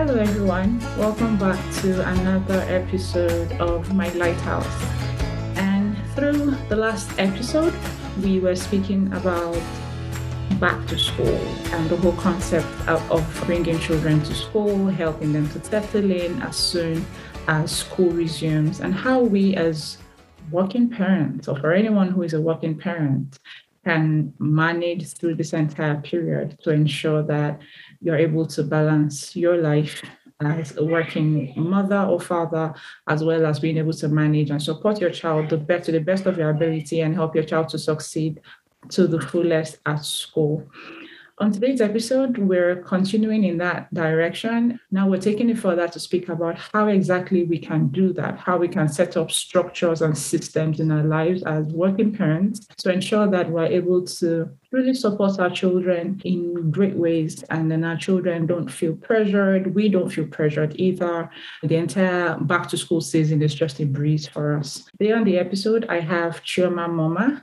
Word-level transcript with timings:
Hello, 0.00 0.14
everyone. 0.14 0.78
Welcome 0.96 1.36
back 1.36 1.60
to 1.82 2.08
another 2.08 2.60
episode 2.68 3.52
of 3.60 3.94
My 3.94 4.08
Lighthouse. 4.14 4.82
And 5.56 5.94
through 6.14 6.56
the 6.70 6.76
last 6.76 7.10
episode, 7.18 7.74
we 8.22 8.40
were 8.40 8.56
speaking 8.56 9.12
about 9.12 9.60
back 10.58 10.86
to 10.86 10.98
school 10.98 11.36
and 11.74 11.90
the 11.90 11.98
whole 11.98 12.14
concept 12.14 12.66
of, 12.88 13.42
bringing 13.44 13.78
children 13.78 14.22
to 14.22 14.34
school, 14.34 14.86
helping 14.86 15.34
them 15.34 15.46
to 15.50 15.62
settle 15.62 16.10
in 16.10 16.40
as 16.40 16.56
soon 16.56 17.04
as 17.46 17.70
school 17.70 18.08
resumes, 18.08 18.80
and 18.80 18.94
how 18.94 19.20
we, 19.20 19.54
as 19.54 19.98
working 20.50 20.88
parents, 20.88 21.46
or 21.46 21.60
for 21.60 21.74
anyone 21.74 22.08
who 22.08 22.22
is 22.22 22.32
a 22.32 22.40
working 22.40 22.74
parent, 22.74 23.38
can 23.90 24.32
manage 24.38 25.14
through 25.14 25.34
this 25.34 25.52
entire 25.52 26.00
period 26.00 26.56
to 26.62 26.70
ensure 26.70 27.22
that 27.24 27.60
you're 28.00 28.16
able 28.28 28.46
to 28.46 28.62
balance 28.62 29.34
your 29.34 29.56
life 29.56 30.02
as 30.40 30.76
a 30.76 30.84
working 30.84 31.52
mother 31.56 32.02
or 32.02 32.20
father, 32.20 32.72
as 33.08 33.22
well 33.24 33.44
as 33.44 33.58
being 33.58 33.76
able 33.76 33.92
to 33.92 34.08
manage 34.08 34.50
and 34.50 34.62
support 34.62 35.00
your 35.00 35.10
child 35.10 35.50
the 35.50 35.56
best, 35.56 35.86
to 35.86 35.92
the 35.92 35.98
best 35.98 36.24
of 36.26 36.38
your 36.38 36.50
ability 36.50 37.00
and 37.00 37.14
help 37.14 37.34
your 37.34 37.44
child 37.44 37.68
to 37.68 37.78
succeed 37.78 38.40
to 38.88 39.06
the 39.06 39.20
fullest 39.20 39.78
at 39.86 40.04
school. 40.04 40.66
On 41.40 41.50
today's 41.50 41.80
episode, 41.80 42.36
we're 42.36 42.76
continuing 42.82 43.44
in 43.44 43.56
that 43.56 43.92
direction. 43.94 44.78
Now 44.90 45.08
we're 45.08 45.22
taking 45.22 45.48
it 45.48 45.58
further 45.58 45.88
to 45.88 45.98
speak 45.98 46.28
about 46.28 46.58
how 46.58 46.88
exactly 46.88 47.44
we 47.44 47.58
can 47.58 47.88
do 47.88 48.12
that, 48.12 48.38
how 48.38 48.58
we 48.58 48.68
can 48.68 48.90
set 48.90 49.16
up 49.16 49.30
structures 49.30 50.02
and 50.02 50.16
systems 50.16 50.80
in 50.80 50.92
our 50.92 51.02
lives 51.02 51.42
as 51.44 51.64
working 51.72 52.14
parents 52.14 52.66
to 52.76 52.92
ensure 52.92 53.26
that 53.30 53.48
we're 53.48 53.64
able 53.64 54.04
to 54.04 54.50
really 54.70 54.92
support 54.92 55.40
our 55.40 55.48
children 55.48 56.20
in 56.26 56.70
great 56.70 56.94
ways 56.94 57.42
and 57.48 57.70
then 57.70 57.84
our 57.84 57.96
children 57.96 58.46
don't 58.46 58.70
feel 58.70 58.94
pressured. 58.96 59.74
We 59.74 59.88
don't 59.88 60.10
feel 60.10 60.26
pressured 60.26 60.78
either. 60.78 61.30
The 61.62 61.76
entire 61.76 62.36
back 62.36 62.68
to 62.68 62.76
school 62.76 63.00
season 63.00 63.40
is 63.40 63.54
just 63.54 63.80
a 63.80 63.86
breeze 63.86 64.28
for 64.28 64.58
us. 64.58 64.84
Today 64.98 65.12
on 65.12 65.24
the 65.24 65.38
episode, 65.38 65.86
I 65.88 66.00
have 66.00 66.42
Chioma 66.44 66.86
Moma 66.86 67.40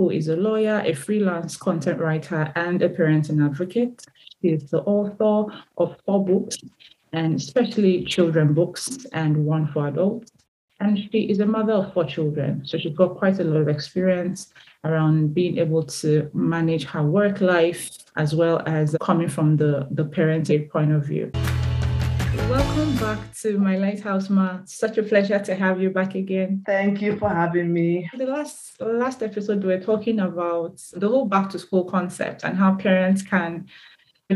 who 0.00 0.08
is 0.08 0.28
a 0.28 0.36
lawyer, 0.36 0.82
a 0.86 0.94
freelance 0.94 1.58
content 1.58 2.00
writer, 2.00 2.50
and 2.56 2.80
a 2.80 2.88
parenting 2.88 3.44
advocate. 3.44 4.02
She 4.40 4.48
is 4.48 4.70
the 4.70 4.80
author 4.84 5.54
of 5.76 5.94
four 6.06 6.24
books, 6.24 6.56
and 7.12 7.34
especially 7.34 8.06
children 8.06 8.54
books 8.54 9.04
and 9.12 9.44
one 9.44 9.70
for 9.70 9.88
adults. 9.88 10.32
And 10.80 10.96
she 10.96 11.24
is 11.24 11.40
a 11.40 11.44
mother 11.44 11.74
of 11.74 11.92
four 11.92 12.04
children. 12.04 12.62
So 12.64 12.78
she's 12.78 12.96
got 12.96 13.18
quite 13.18 13.40
a 13.40 13.44
lot 13.44 13.60
of 13.60 13.68
experience 13.68 14.54
around 14.84 15.34
being 15.34 15.58
able 15.58 15.82
to 15.82 16.30
manage 16.32 16.84
her 16.84 17.02
work 17.02 17.42
life 17.42 17.90
as 18.16 18.34
well 18.34 18.62
as 18.64 18.96
coming 19.02 19.28
from 19.28 19.58
the, 19.58 19.86
the 19.90 20.06
parenting 20.06 20.70
point 20.70 20.92
of 20.92 21.04
view. 21.04 21.30
Welcome 22.36 22.96
back 22.96 23.34
to 23.42 23.58
my 23.58 23.76
lighthouse, 23.76 24.30
Ma. 24.30 24.60
Such 24.64 24.98
a 24.98 25.02
pleasure 25.02 25.40
to 25.40 25.54
have 25.54 25.80
you 25.80 25.90
back 25.90 26.14
again. 26.14 26.62
Thank 26.64 27.02
you 27.02 27.18
for 27.18 27.28
having 27.28 27.72
me. 27.72 28.08
The 28.16 28.26
last 28.26 28.80
last 28.80 29.22
episode, 29.22 29.64
we 29.64 29.74
were 29.74 29.80
talking 29.80 30.20
about 30.20 30.80
the 30.92 31.08
whole 31.08 31.26
back 31.26 31.50
to 31.50 31.58
school 31.58 31.84
concept 31.84 32.44
and 32.44 32.56
how 32.56 32.76
parents 32.76 33.22
can 33.22 33.66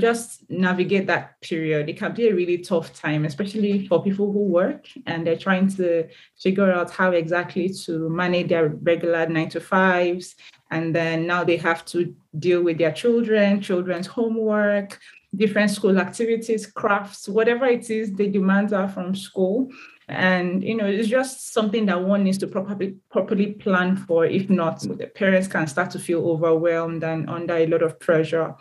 just 0.01 0.51
navigate 0.51 1.07
that 1.07 1.41
period. 1.41 1.89
It 1.89 1.97
can 1.97 2.15
be 2.15 2.29
a 2.29 2.35
really 2.35 2.59
tough 2.59 2.93
time, 2.93 3.25
especially 3.25 3.87
for 3.87 4.03
people 4.03 4.33
who 4.33 4.41
work 4.41 4.89
and 5.07 5.25
they're 5.25 5.39
trying 5.39 5.69
to 5.77 6.09
figure 6.41 6.73
out 6.73 6.91
how 6.91 7.13
exactly 7.13 7.69
to 7.85 8.09
manage 8.09 8.49
their 8.49 8.69
regular 8.69 9.27
nine 9.29 9.51
to 9.51 9.61
fives. 9.61 10.35
And 10.71 10.95
then 10.95 11.27
now 11.27 11.45
they 11.45 11.57
have 11.59 11.85
to 11.87 12.15
deal 12.39 12.63
with 12.63 12.79
their 12.79 12.91
children, 12.91 13.61
children's 13.61 14.09
homework, 14.09 14.99
different 15.37 15.71
school 15.71 15.99
activities, 15.99 16.67
crafts, 16.67 17.29
whatever 17.29 17.67
it 17.67 17.91
is 17.91 18.13
the 18.15 18.29
demands 18.29 18.73
are 18.73 18.89
from 18.89 19.15
school. 19.15 19.71
And 20.09 20.63
you 20.63 20.77
know, 20.77 20.85
it's 20.85 21.09
just 21.09 21.53
something 21.55 21.87
that 21.87 22.03
one 22.03 22.25
needs 22.25 22.39
to 22.39 22.47
properly 22.47 22.97
properly 23.11 23.53
plan 23.53 23.97
for. 23.97 24.27
If 24.27 24.51
not, 24.51 24.81
the 24.81 25.07
parents 25.07 25.49
can 25.49 25.67
start 25.67 25.91
to 25.93 25.99
feel 25.99 26.29
overwhelmed 26.29 27.03
and 27.03 27.29
under 27.31 27.55
a 27.57 27.67
lot 27.67 27.83
of 27.83 27.99
pressure 28.01 28.55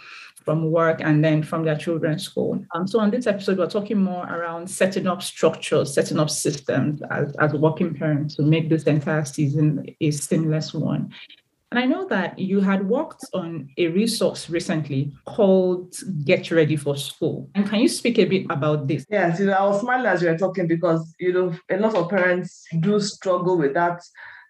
from 0.44 0.72
work 0.72 1.00
and 1.02 1.24
then 1.24 1.44
from 1.44 1.64
their 1.64 1.78
children's 1.78 2.24
school. 2.24 2.64
Um, 2.74 2.88
so 2.88 3.00
on 3.00 3.12
this 3.12 3.28
episode, 3.28 3.58
we're 3.58 3.70
talking 3.70 3.98
more 3.98 4.26
around 4.26 4.70
setting 4.70 5.08
up 5.08 5.22
structures, 5.22 5.94
setting 5.94 6.20
up 6.20 6.30
systems 6.30 7.02
as, 7.12 7.34
as 7.38 7.54
working 7.54 7.94
parents 7.94 8.36
to 8.36 8.44
make 8.44 8.70
this 8.70 8.84
entire 8.84 9.26
season 9.26 9.86
a 10.02 10.12
seamless 10.12 10.74
one. 10.74 11.14
And 11.74 11.80
I 11.80 11.88
know 11.88 12.08
that 12.10 12.38
you 12.38 12.60
had 12.60 12.88
worked 12.88 13.26
on 13.34 13.68
a 13.80 13.88
resource 13.88 14.48
recently 14.48 15.12
called 15.26 15.96
Get 16.24 16.52
Ready 16.52 16.76
for 16.76 16.96
School. 16.96 17.50
And 17.56 17.68
can 17.68 17.80
you 17.80 17.88
speak 17.88 18.20
a 18.20 18.26
bit 18.26 18.46
about 18.52 18.88
this? 18.88 19.08
Yes, 19.10 19.40
you 19.40 19.48
know, 19.48 19.54
I 19.54 19.66
was 19.66 19.82
smiling 19.82 20.06
as 20.06 20.22
you 20.22 20.30
were 20.30 20.38
talking 20.38 20.68
because, 20.68 21.16
you 21.20 21.34
know, 21.34 21.52
a 21.72 21.78
lot 21.78 21.96
of 21.96 22.12
parents 22.12 22.64
do 22.80 23.00
struggle 23.00 23.58
with 23.58 23.74
that 23.74 24.04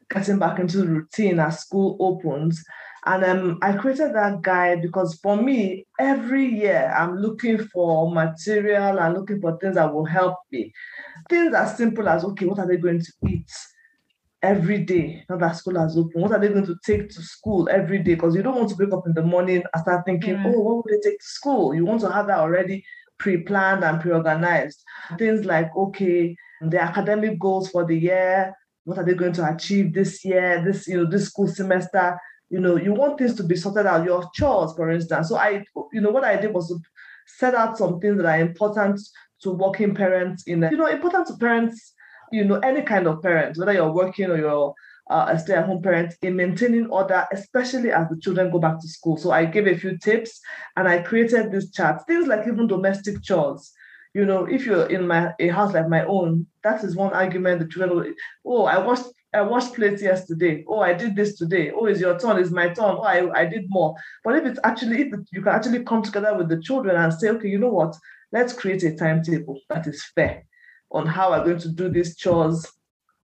getting 0.10 0.38
back 0.38 0.60
into 0.60 0.86
routine 0.86 1.40
as 1.40 1.62
school 1.62 1.96
opens. 2.02 2.62
And 3.06 3.24
um, 3.24 3.60
I 3.62 3.72
created 3.72 4.14
that 4.16 4.42
guide 4.42 4.82
because 4.82 5.18
for 5.24 5.38
me, 5.38 5.86
every 5.98 6.46
year 6.46 6.94
I'm 6.94 7.16
looking 7.16 7.58
for 7.70 8.12
material 8.12 9.00
and 9.00 9.14
looking 9.14 9.40
for 9.40 9.58
things 9.60 9.76
that 9.76 9.94
will 9.94 10.04
help 10.04 10.40
me. 10.52 10.74
Things 11.30 11.56
as 11.56 11.78
simple 11.78 12.10
as, 12.10 12.26
okay, 12.26 12.48
what 12.48 12.60
are 12.60 12.68
they 12.68 12.76
going 12.76 13.00
to 13.00 13.14
eat? 13.30 13.50
Every 14.44 14.84
day 14.84 15.24
now 15.30 15.38
that 15.38 15.56
school 15.56 15.80
has 15.80 15.98
opened? 15.98 16.22
What 16.22 16.34
are 16.34 16.40
they 16.40 16.50
going 16.50 16.66
to 16.66 16.76
take 16.86 17.10
to 17.10 17.22
school 17.22 17.70
every 17.70 18.00
day? 18.00 18.16
Because 18.16 18.36
you 18.36 18.44
don't 18.44 18.58
want 18.58 18.70
to 18.70 18.76
wake 18.78 18.94
up 18.94 19.08
in 19.08 19.14
the 19.14 19.24
morning 19.24 19.64
and 19.74 19.82
start 19.82 20.06
thinking, 20.06 20.36
mm. 20.36 20.54
oh, 20.54 20.60
what 20.60 20.76
will 20.76 20.86
they 20.88 21.10
take 21.10 21.20
to 21.20 21.26
school? 21.26 21.74
You 21.74 21.86
want 21.86 22.02
to 22.02 22.12
have 22.12 22.28
that 22.28 22.40
already 22.40 22.86
pre-planned 23.18 23.84
and 23.84 24.02
pre-organized. 24.02 24.84
Things 25.18 25.46
like, 25.46 25.76
okay, 25.76 26.36
the 26.62 26.80
academic 26.80 27.40
goals 27.40 27.70
for 27.70 27.86
the 27.86 27.98
year, 27.98 28.54
what 28.84 28.98
are 28.98 29.06
they 29.06 29.14
going 29.14 29.34
to 29.34 29.54
achieve 29.54 29.94
this 29.94 30.26
year, 30.26 30.62
this, 30.64 30.88
you 30.88 30.98
know, 30.98 31.10
this 31.10 31.28
school 31.28 31.48
semester? 31.48 32.20
You 32.50 32.60
know, 32.60 32.76
you 32.76 32.94
want 32.94 33.18
things 33.18 33.36
to 33.36 33.44
be 33.44 33.56
sorted 33.56 33.86
out, 33.86 34.06
your 34.06 34.30
chores, 34.36 34.74
for 34.76 34.92
instance. 34.92 35.30
So 35.30 35.38
I, 35.38 35.64
you 35.94 36.02
know, 36.02 36.12
what 36.12 36.26
I 36.26 36.36
did 36.36 36.54
was 36.54 36.68
to 36.68 36.78
set 37.26 37.56
out 37.56 37.78
some 37.78 38.00
things 38.02 38.18
that 38.18 38.26
are 38.26 38.42
important 38.42 39.00
to 39.42 39.52
working 39.52 39.96
parents 39.96 40.44
in, 40.44 40.62
you 40.70 40.78
know, 40.78 40.88
important 40.88 41.28
to 41.28 41.38
parents 41.38 41.93
you 42.34 42.44
know, 42.44 42.58
any 42.60 42.82
kind 42.82 43.06
of 43.06 43.22
parent, 43.22 43.58
whether 43.58 43.74
you're 43.74 43.92
working 43.92 44.32
or 44.32 44.38
you're 44.38 44.74
uh, 45.10 45.28
a 45.30 45.38
stay-at-home 45.38 45.84
parent, 45.84 46.16
in 46.24 46.36
maintaining 46.36 46.88
order, 46.88 47.28
especially 47.32 47.92
as 47.92 48.10
the 48.10 48.18
children 48.20 48.52
go 48.52 48.58
back 48.58 48.80
to 48.80 48.88
school. 48.88 49.18
So 49.18 49.32
I 49.32 49.46
gave 49.46 49.68
a 49.68 49.78
few 49.78 49.98
tips 50.00 50.40
and 50.76 50.88
I 50.88 51.04
created 51.04 51.52
this 51.52 51.70
chart. 51.70 52.02
Things 52.08 52.28
like 52.28 52.48
even 52.48 52.66
domestic 52.68 53.22
chores. 53.22 53.72
You 54.16 54.26
know, 54.26 54.46
if 54.46 54.66
you're 54.66 54.88
in 54.88 55.08
my 55.08 55.34
a 55.40 55.48
house 55.50 55.74
like 55.74 55.90
my 55.90 56.06
own, 56.06 56.48
that 56.64 56.84
is 56.84 56.96
one 56.96 57.14
argument 57.14 57.60
the 57.60 57.68
children 57.68 57.96
will, 57.96 58.14
oh, 58.46 58.66
I 58.66 58.78
washed 58.78 59.06
I 59.34 59.42
washed 59.42 59.74
plates 59.74 60.02
yesterday. 60.02 60.64
Oh, 60.68 60.80
I 60.80 60.94
did 60.94 61.16
this 61.16 61.36
today. 61.36 61.72
Oh, 61.72 61.86
it's 61.86 62.00
your 62.00 62.20
turn. 62.20 62.38
It's 62.38 62.52
my 62.52 62.68
turn. 62.68 62.96
Oh, 62.98 63.02
I, 63.02 63.42
I 63.42 63.46
did 63.46 63.66
more. 63.70 63.96
But 64.24 64.36
if 64.36 64.46
it's 64.46 64.60
actually, 64.64 65.02
if 65.02 65.14
you 65.32 65.42
can 65.42 65.54
actually 65.54 65.84
come 65.84 66.04
together 66.04 66.38
with 66.38 66.50
the 66.50 66.62
children 66.62 66.96
and 66.96 67.12
say, 67.12 67.30
okay, 67.30 67.48
you 67.48 67.58
know 67.58 67.70
what? 67.70 67.96
Let's 68.32 68.54
create 68.54 68.84
a 68.84 68.96
timetable 68.96 69.60
that 69.70 69.88
is 69.88 70.04
fair 70.16 70.44
on 70.94 71.06
how 71.08 71.34
I'm 71.34 71.46
going 71.46 71.60
to 71.60 71.70
do 71.70 71.90
these 71.90 72.16
chores 72.16 72.66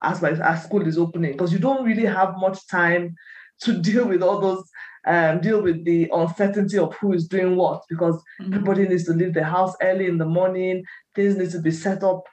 as 0.04 0.22
my 0.22 0.32
as 0.32 0.64
school 0.64 0.88
is 0.88 0.98
opening 0.98 1.32
because 1.32 1.52
you 1.52 1.60
don't 1.60 1.86
really 1.86 2.06
have 2.06 2.36
much 2.38 2.68
time 2.68 3.16
to 3.62 3.82
deal 3.82 4.08
with 4.08 4.22
all 4.22 4.40
those 4.40 4.64
um, 5.08 5.40
deal 5.40 5.62
with 5.62 5.86
the 5.86 6.10
uncertainty 6.12 6.80
of 6.80 6.96
who 6.96 7.14
is 7.14 7.28
doing 7.28 7.56
what 7.56 7.84
because 7.90 8.16
mm-hmm. 8.42 8.54
everybody 8.54 8.88
needs 8.88 9.06
to 9.06 9.14
leave 9.14 9.34
the 9.34 9.44
house 9.44 9.76
early 9.82 10.08
in 10.08 10.18
the 10.18 10.26
morning 10.26 10.84
things 11.14 11.36
need 11.38 11.52
to 11.52 11.60
be 11.60 11.72
set 11.72 12.04
up 12.04 12.24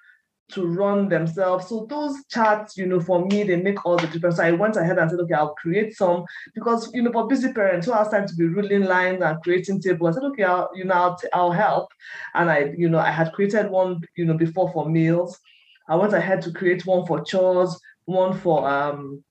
to 0.53 0.67
run 0.67 1.09
themselves. 1.09 1.69
So 1.69 1.87
those 1.89 2.25
charts, 2.27 2.77
you 2.77 2.87
know, 2.87 3.01
for 3.01 3.25
me, 3.27 3.43
they 3.43 3.57
make 3.57 3.85
all 3.85 3.97
the 3.97 4.07
difference. 4.07 4.37
So 4.37 4.45
I 4.45 4.53
went 4.53 4.77
ahead 4.77 4.99
and 4.99 5.11
said, 5.11 5.21
okay, 5.21 5.35
I'll 5.35 5.55
create 5.55 5.97
some 5.97 6.25
because, 6.55 6.93
you 6.95 7.03
know, 7.03 7.13
for 7.13 7.27
busy 7.27 7.53
parents 7.53 7.87
who 7.87 7.93
has 7.93 8.09
time 8.09 8.27
to 8.27 8.35
be 8.35 8.47
ruling 8.47 8.85
lines 8.85 9.23
and 9.23 9.43
creating 9.43 9.81
tables, 9.81 10.17
I 10.17 10.21
said, 10.21 10.27
okay, 10.29 10.45
I'll, 10.45 10.71
you 10.75 10.85
know, 10.85 10.95
I'll, 10.95 11.17
t- 11.17 11.29
I'll 11.33 11.53
help. 11.53 11.89
And 12.35 12.51
I, 12.51 12.73
you 12.77 12.89
know, 12.89 12.99
I 12.99 13.11
had 13.11 13.33
created 13.33 13.71
one, 13.71 14.01
you 14.17 14.25
know, 14.25 14.37
before 14.37 14.73
for 14.73 14.89
meals. 14.89 15.39
I 15.89 15.97
went 15.97 16.13
ahead 16.13 16.43
to 16.43 16.53
create 16.53 16.87
one 16.87 17.07
for 17.07 17.23
chores, 17.25 17.79
one 18.05 18.39
for 18.39 18.69
um, 18.69 19.25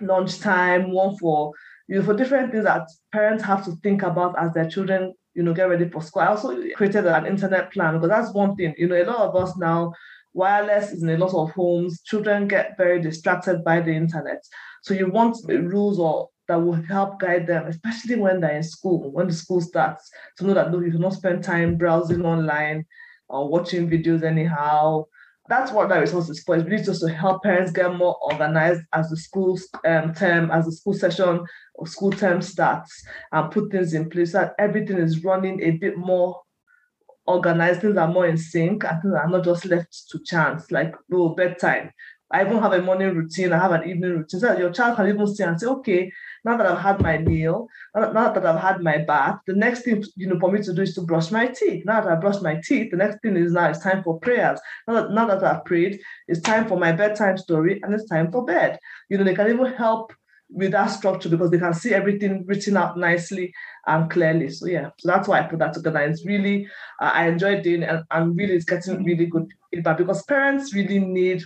lunchtime, 0.00 0.92
one 0.92 1.16
for, 1.16 1.52
you 1.88 1.96
know, 1.98 2.04
for 2.04 2.14
different 2.14 2.52
things 2.52 2.64
that 2.64 2.88
parents 3.12 3.44
have 3.44 3.64
to 3.64 3.72
think 3.82 4.02
about 4.02 4.38
as 4.38 4.52
their 4.54 4.68
children 4.68 5.14
you 5.34 5.42
know, 5.42 5.54
get 5.54 5.68
ready 5.68 5.88
for 5.88 6.02
school. 6.02 6.22
I 6.22 6.26
also 6.26 6.60
created 6.76 7.06
an 7.06 7.26
internet 7.26 7.72
plan 7.72 7.94
because 7.94 8.10
that's 8.10 8.34
one 8.34 8.54
thing. 8.56 8.74
You 8.76 8.88
know, 8.88 9.02
a 9.02 9.04
lot 9.04 9.28
of 9.28 9.36
us 9.36 9.56
now 9.56 9.92
wireless 10.34 10.92
is 10.92 11.02
in 11.02 11.10
a 11.10 11.18
lot 11.18 11.34
of 11.34 11.50
homes. 11.50 12.02
Children 12.02 12.48
get 12.48 12.76
very 12.76 13.00
distracted 13.00 13.64
by 13.64 13.80
the 13.80 13.92
internet. 13.92 14.42
So 14.82 14.94
you 14.94 15.10
want 15.10 15.36
rules 15.48 15.98
or 15.98 16.28
that 16.48 16.56
will 16.56 16.72
help 16.72 17.20
guide 17.20 17.46
them, 17.46 17.66
especially 17.66 18.16
when 18.16 18.40
they're 18.40 18.56
in 18.56 18.62
school, 18.62 19.10
when 19.12 19.28
the 19.28 19.32
school 19.32 19.60
starts, 19.60 20.10
to 20.36 20.44
know 20.44 20.54
that 20.54 20.72
no, 20.72 20.80
you 20.80 20.92
cannot 20.92 21.14
spend 21.14 21.44
time 21.44 21.76
browsing 21.76 22.24
online 22.24 22.84
or 23.28 23.48
watching 23.48 23.88
videos 23.88 24.22
anyhow. 24.22 25.04
That's 25.48 25.72
what 25.72 25.88
that 25.88 25.98
resource 25.98 26.28
is 26.28 26.42
for. 26.42 26.56
It's 26.56 26.68
really 26.68 26.84
just 26.84 27.00
to 27.00 27.12
help 27.12 27.42
parents 27.42 27.72
get 27.72 27.94
more 27.94 28.16
organized 28.22 28.82
as 28.92 29.08
the 29.08 29.16
school 29.16 29.58
um, 29.86 30.14
term, 30.14 30.50
as 30.50 30.66
the 30.66 30.72
school 30.72 30.94
session 30.94 31.44
or 31.74 31.86
school 31.86 32.10
term 32.10 32.42
starts, 32.42 33.04
and 33.32 33.50
put 33.50 33.70
things 33.70 33.94
in 33.94 34.08
place 34.08 34.32
so 34.32 34.38
that 34.38 34.54
everything 34.58 34.98
is 34.98 35.24
running 35.24 35.60
a 35.62 35.72
bit 35.72 35.96
more 35.96 36.41
organized, 37.32 37.80
things 37.80 37.96
are 37.96 38.08
more 38.08 38.26
in 38.26 38.36
sync, 38.36 38.84
and 38.84 39.02
things 39.02 39.14
are 39.14 39.28
not 39.28 39.44
just 39.44 39.64
left 39.66 40.08
to 40.10 40.18
chance, 40.24 40.70
like 40.70 40.94
oh, 41.12 41.30
bedtime. 41.30 41.90
I 42.32 42.44
even 42.44 42.62
have 42.62 42.72
a 42.72 42.80
morning 42.80 43.14
routine, 43.14 43.52
I 43.52 43.58
have 43.58 43.72
an 43.72 43.88
evening 43.88 44.10
routine. 44.10 44.40
So 44.40 44.56
your 44.56 44.72
child 44.72 44.96
can 44.96 45.06
even 45.06 45.26
see 45.26 45.42
and 45.44 45.60
say, 45.60 45.66
okay, 45.66 46.10
now 46.44 46.56
that 46.56 46.66
I've 46.66 46.78
had 46.78 47.02
my 47.02 47.18
meal, 47.18 47.68
now 47.94 48.32
that 48.32 48.46
I've 48.46 48.60
had 48.60 48.80
my 48.80 48.98
bath, 48.98 49.40
the 49.46 49.54
next 49.54 49.82
thing 49.82 50.02
you 50.16 50.28
know 50.28 50.38
for 50.40 50.50
me 50.50 50.62
to 50.62 50.72
do 50.72 50.80
is 50.82 50.94
to 50.94 51.02
brush 51.02 51.30
my 51.30 51.48
teeth. 51.48 51.84
Now 51.84 52.00
that 52.00 52.10
I 52.10 52.14
brush 52.16 52.40
my 52.40 52.58
teeth, 52.64 52.90
the 52.90 52.96
next 52.96 53.20
thing 53.20 53.36
is 53.36 53.52
now 53.52 53.68
it's 53.68 53.82
time 53.82 54.02
for 54.02 54.18
prayers. 54.18 54.58
Now 54.88 54.94
that, 54.94 55.10
now 55.10 55.26
that 55.26 55.44
I've 55.44 55.64
prayed, 55.66 56.00
it's 56.26 56.40
time 56.40 56.66
for 56.66 56.78
my 56.78 56.92
bedtime 56.92 57.36
story 57.36 57.80
and 57.82 57.92
it's 57.92 58.08
time 58.08 58.32
for 58.32 58.46
bed. 58.46 58.78
You 59.10 59.18
know, 59.18 59.24
they 59.24 59.34
can 59.34 59.50
even 59.50 59.66
help 59.74 60.14
with 60.52 60.72
that 60.72 60.86
structure 60.86 61.28
because 61.28 61.50
they 61.50 61.58
can 61.58 61.74
see 61.74 61.94
everything 61.94 62.44
written 62.46 62.76
out 62.76 62.98
nicely 62.98 63.52
and 63.86 64.10
clearly. 64.10 64.48
So 64.50 64.66
yeah, 64.66 64.90
so 64.98 65.08
that's 65.08 65.28
why 65.28 65.40
I 65.40 65.44
put 65.44 65.58
that 65.60 65.72
together. 65.72 66.00
It's 66.00 66.26
really 66.26 66.66
uh, 67.00 67.10
I 67.14 67.28
enjoy 67.28 67.62
doing 67.62 67.82
it 67.82 67.88
and, 67.88 68.04
and 68.10 68.36
really 68.36 68.54
it's 68.54 68.64
getting 68.64 69.04
really 69.04 69.26
good 69.26 69.48
feedback 69.70 69.98
because 69.98 70.22
parents 70.24 70.74
really 70.74 70.98
need 70.98 71.42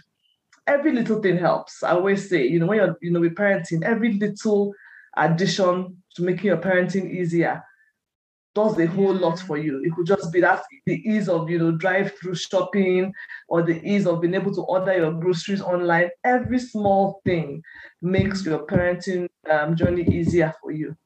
every 0.67 0.93
little 0.93 1.23
thing 1.23 1.39
helps. 1.39 1.83
I 1.83 1.91
always 1.91 2.29
say, 2.29 2.47
you 2.47 2.59
know, 2.59 2.67
when 2.67 2.79
you're 2.79 2.99
you 3.01 3.13
know 3.13 3.21
with 3.21 3.35
parenting, 3.35 3.83
every 3.83 4.15
little 4.15 4.73
addition 5.17 6.03
to 6.15 6.23
making 6.23 6.47
your 6.47 6.59
parenting 6.59 7.11
easier 7.11 7.63
does 8.57 8.79
a 8.79 8.87
whole 8.87 9.13
lot 9.13 9.39
for 9.39 9.59
you. 9.59 9.83
It 9.85 9.93
could 9.95 10.07
just 10.07 10.33
be 10.33 10.41
that 10.41 10.65
the 10.87 10.97
ease 11.09 11.29
of 11.29 11.51
you 11.51 11.59
know 11.59 11.73
drive-through 11.73 12.35
shopping 12.37 13.13
or 13.49 13.63
the 13.63 13.79
ease 13.85 14.07
of 14.07 14.23
being 14.23 14.35
able 14.35 14.55
to 14.55 14.63
order 14.63 14.97
your 14.97 15.13
groceries 15.13 15.61
online. 15.61 16.09
Every 16.25 16.59
small 16.59 17.21
thing 17.27 17.63
makes 18.01 18.45
your 18.47 18.67
parenting 18.67 19.29
um, 19.51 19.77
journey 19.77 20.05
easier 20.11 20.55
for 20.61 20.73
you. 20.73 20.97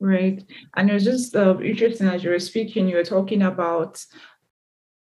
Right, 0.00 0.42
and 0.76 0.90
it 0.90 0.94
was 0.94 1.04
just 1.04 1.36
uh, 1.36 1.58
interesting 1.60 2.08
as 2.08 2.24
you 2.24 2.30
were 2.30 2.38
speaking. 2.38 2.88
You 2.88 2.96
were 2.96 3.04
talking 3.04 3.42
about 3.42 4.02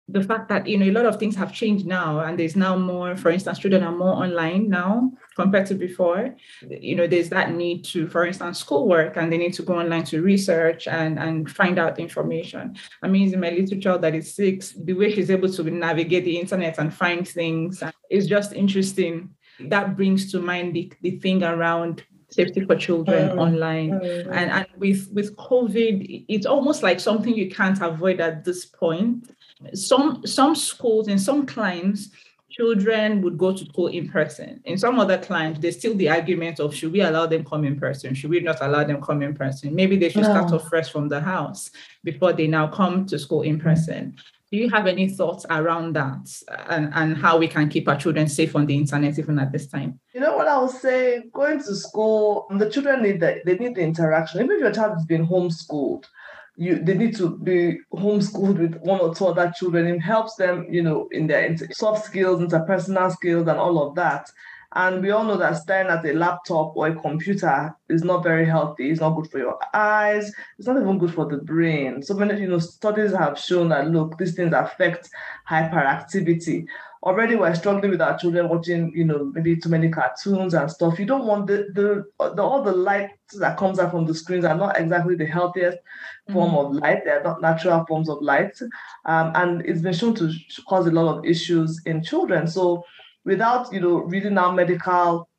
the 0.07 0.23
fact 0.23 0.47
that 0.49 0.65
you 0.67 0.77
know 0.77 0.85
a 0.85 0.97
lot 0.97 1.05
of 1.05 1.17
things 1.17 1.35
have 1.35 1.53
changed 1.53 1.85
now 1.85 2.19
and 2.19 2.37
there's 2.37 2.57
now 2.57 2.77
more 2.77 3.15
for 3.15 3.31
instance 3.31 3.57
students 3.57 3.85
are 3.85 3.95
more 3.95 4.15
online 4.25 4.69
now 4.69 5.09
compared 5.35 5.65
to 5.65 5.75
before 5.75 6.35
you 6.69 6.95
know 6.95 7.07
there's 7.07 7.29
that 7.29 7.53
need 7.53 7.83
to 7.83 8.07
for 8.07 8.25
instance 8.25 8.59
schoolwork 8.59 9.17
and 9.17 9.31
they 9.31 9.37
need 9.37 9.53
to 9.53 9.63
go 9.63 9.79
online 9.79 10.03
to 10.03 10.21
research 10.21 10.87
and 10.87 11.19
and 11.19 11.49
find 11.49 11.79
out 11.79 11.99
information 11.99 12.75
i 13.01 13.07
mean 13.07 13.39
my 13.39 13.49
little 13.49 13.79
child 13.79 14.01
that 14.01 14.15
is 14.15 14.35
six 14.35 14.73
the 14.83 14.93
way 14.93 15.13
she's 15.13 15.31
able 15.31 15.49
to 15.49 15.63
navigate 15.63 16.25
the 16.25 16.37
internet 16.37 16.77
and 16.77 16.93
find 16.93 17.27
things 17.27 17.83
is 18.09 18.27
just 18.27 18.53
interesting 18.53 19.29
that 19.59 19.95
brings 19.95 20.31
to 20.31 20.39
mind 20.39 20.75
the, 20.75 20.91
the 21.01 21.11
thing 21.19 21.43
around 21.43 22.03
safety 22.29 22.65
for 22.65 22.75
children 22.75 23.29
mm. 23.29 23.37
online 23.37 23.91
mm. 23.91 24.27
and 24.31 24.51
and 24.51 24.65
with 24.77 25.09
with 25.13 25.35
covid 25.37 26.25
it's 26.27 26.45
almost 26.45 26.81
like 26.81 26.99
something 26.99 27.35
you 27.35 27.49
can't 27.49 27.81
avoid 27.81 28.19
at 28.19 28.43
this 28.43 28.65
point 28.65 29.29
some 29.73 30.25
some 30.25 30.55
schools 30.55 31.07
and 31.07 31.21
some 31.21 31.45
clients 31.45 32.09
children 32.53 33.21
would 33.21 33.37
go 33.37 33.51
to 33.51 33.65
school 33.65 33.87
in 33.87 34.07
person. 34.07 34.61
In 34.65 34.77
some 34.77 34.99
other 34.99 35.17
clients, 35.17 35.59
there's 35.59 35.77
still 35.77 35.95
the 35.95 36.09
argument 36.09 36.59
of 36.59 36.73
should 36.73 36.91
we 36.91 37.01
allow 37.01 37.25
them 37.25 37.43
come 37.43 37.65
in 37.65 37.79
person? 37.79 38.13
Should 38.13 38.29
we 38.29 38.39
not 38.39 38.59
allow 38.61 38.83
them 38.83 39.01
come 39.01 39.21
in 39.23 39.33
person? 39.33 39.73
Maybe 39.73 39.97
they 39.97 40.09
should 40.09 40.25
start 40.25 40.51
off 40.51 40.69
fresh 40.69 40.91
from 40.91 41.09
the 41.09 41.19
house 41.19 41.71
before 42.03 42.33
they 42.33 42.47
now 42.47 42.67
come 42.67 43.05
to 43.07 43.17
school 43.17 43.41
in 43.41 43.59
person. 43.59 44.15
Do 44.51 44.59
you 44.59 44.69
have 44.69 44.85
any 44.85 45.09
thoughts 45.09 45.47
around 45.49 45.95
that 45.95 46.31
and, 46.69 46.91
and 46.93 47.17
how 47.17 47.39
we 47.39 47.47
can 47.47 47.69
keep 47.69 47.87
our 47.87 47.97
children 47.97 48.27
safe 48.27 48.55
on 48.55 48.67
the 48.67 48.77
internet 48.77 49.17
even 49.17 49.39
at 49.39 49.51
this 49.51 49.65
time? 49.65 49.99
You 50.13 50.21
know 50.21 50.37
what 50.37 50.47
I 50.47 50.61
would 50.61 50.69
say? 50.69 51.23
Going 51.33 51.57
to 51.57 51.75
school, 51.75 52.45
the 52.51 52.69
children 52.69 53.01
need 53.01 53.19
the, 53.19 53.41
they 53.45 53.57
need 53.57 53.73
the 53.73 53.81
interaction. 53.81 54.41
Even 54.41 54.51
if 54.51 54.59
your 54.59 54.71
child 54.71 54.93
has 54.93 55.05
been 55.07 55.25
homeschooled, 55.25 56.05
you 56.55 56.79
they 56.79 56.93
need 56.93 57.15
to 57.17 57.37
be 57.37 57.79
homeschooled 57.93 58.59
with 58.59 58.75
one 58.81 58.99
or 58.99 59.13
two 59.13 59.25
other 59.25 59.51
children. 59.55 59.87
It 59.87 59.99
helps 59.99 60.35
them, 60.35 60.67
you 60.69 60.83
know, 60.83 61.07
in 61.11 61.27
their 61.27 61.55
soft 61.71 62.05
skills, 62.05 62.41
interpersonal 62.41 63.11
skills, 63.11 63.47
and 63.47 63.59
all 63.59 63.87
of 63.87 63.95
that. 63.95 64.29
And 64.75 65.03
we 65.03 65.11
all 65.11 65.23
know 65.23 65.37
that 65.37 65.57
staring 65.57 65.89
at 65.91 66.05
a 66.05 66.13
laptop 66.13 66.75
or 66.75 66.87
a 66.87 66.95
computer 66.95 67.75
is 67.89 68.03
not 68.03 68.23
very 68.23 68.45
healthy. 68.45 68.89
It's 68.89 69.01
not 69.01 69.15
good 69.15 69.29
for 69.29 69.37
your 69.37 69.59
eyes. 69.73 70.33
It's 70.57 70.67
not 70.67 70.81
even 70.81 70.97
good 70.97 71.13
for 71.13 71.27
the 71.27 71.37
brain. 71.37 72.01
So 72.01 72.15
many, 72.15 72.41
you 72.41 72.47
know, 72.47 72.57
studies 72.57 73.13
have 73.13 73.37
shown 73.37 73.69
that 73.69 73.91
look, 73.91 74.17
these 74.17 74.33
things 74.33 74.53
affect 74.53 75.09
hyperactivity 75.47 76.65
already 77.03 77.35
we're 77.35 77.53
struggling 77.53 77.91
with 77.91 78.01
our 78.01 78.17
children 78.17 78.47
watching, 78.47 78.91
you 78.95 79.03
know, 79.03 79.25
maybe 79.33 79.57
too 79.57 79.69
many 79.69 79.89
cartoons 79.89 80.53
and 80.53 80.71
stuff. 80.71 80.97
You 80.97 81.05
don't 81.05 81.25
want 81.25 81.47
the 81.47 81.67
the, 81.73 82.05
the 82.35 82.41
all 82.41 82.63
the 82.63 82.71
light 82.71 83.11
that 83.37 83.57
comes 83.57 83.77
out 83.77 83.91
from 83.91 84.05
the 84.05 84.15
screens 84.15 84.45
are 84.45 84.55
not 84.55 84.79
exactly 84.79 85.15
the 85.15 85.25
healthiest 85.25 85.77
mm-hmm. 85.77 86.33
form 86.33 86.55
of 86.55 86.71
light. 86.73 87.03
They're 87.03 87.23
not 87.23 87.41
natural 87.41 87.85
forms 87.85 88.09
of 88.09 88.21
light, 88.21 88.57
um, 89.05 89.33
and 89.35 89.65
it's 89.65 89.81
been 89.81 89.93
shown 89.93 90.15
to 90.15 90.31
cause 90.67 90.87
a 90.87 90.91
lot 90.91 91.17
of 91.17 91.25
issues 91.25 91.81
in 91.85 92.03
children. 92.03 92.47
So, 92.47 92.83
without 93.25 93.71
you 93.73 93.81
know 93.81 93.97
reading 93.97 94.37
our 94.37 94.53
medical 94.53 95.29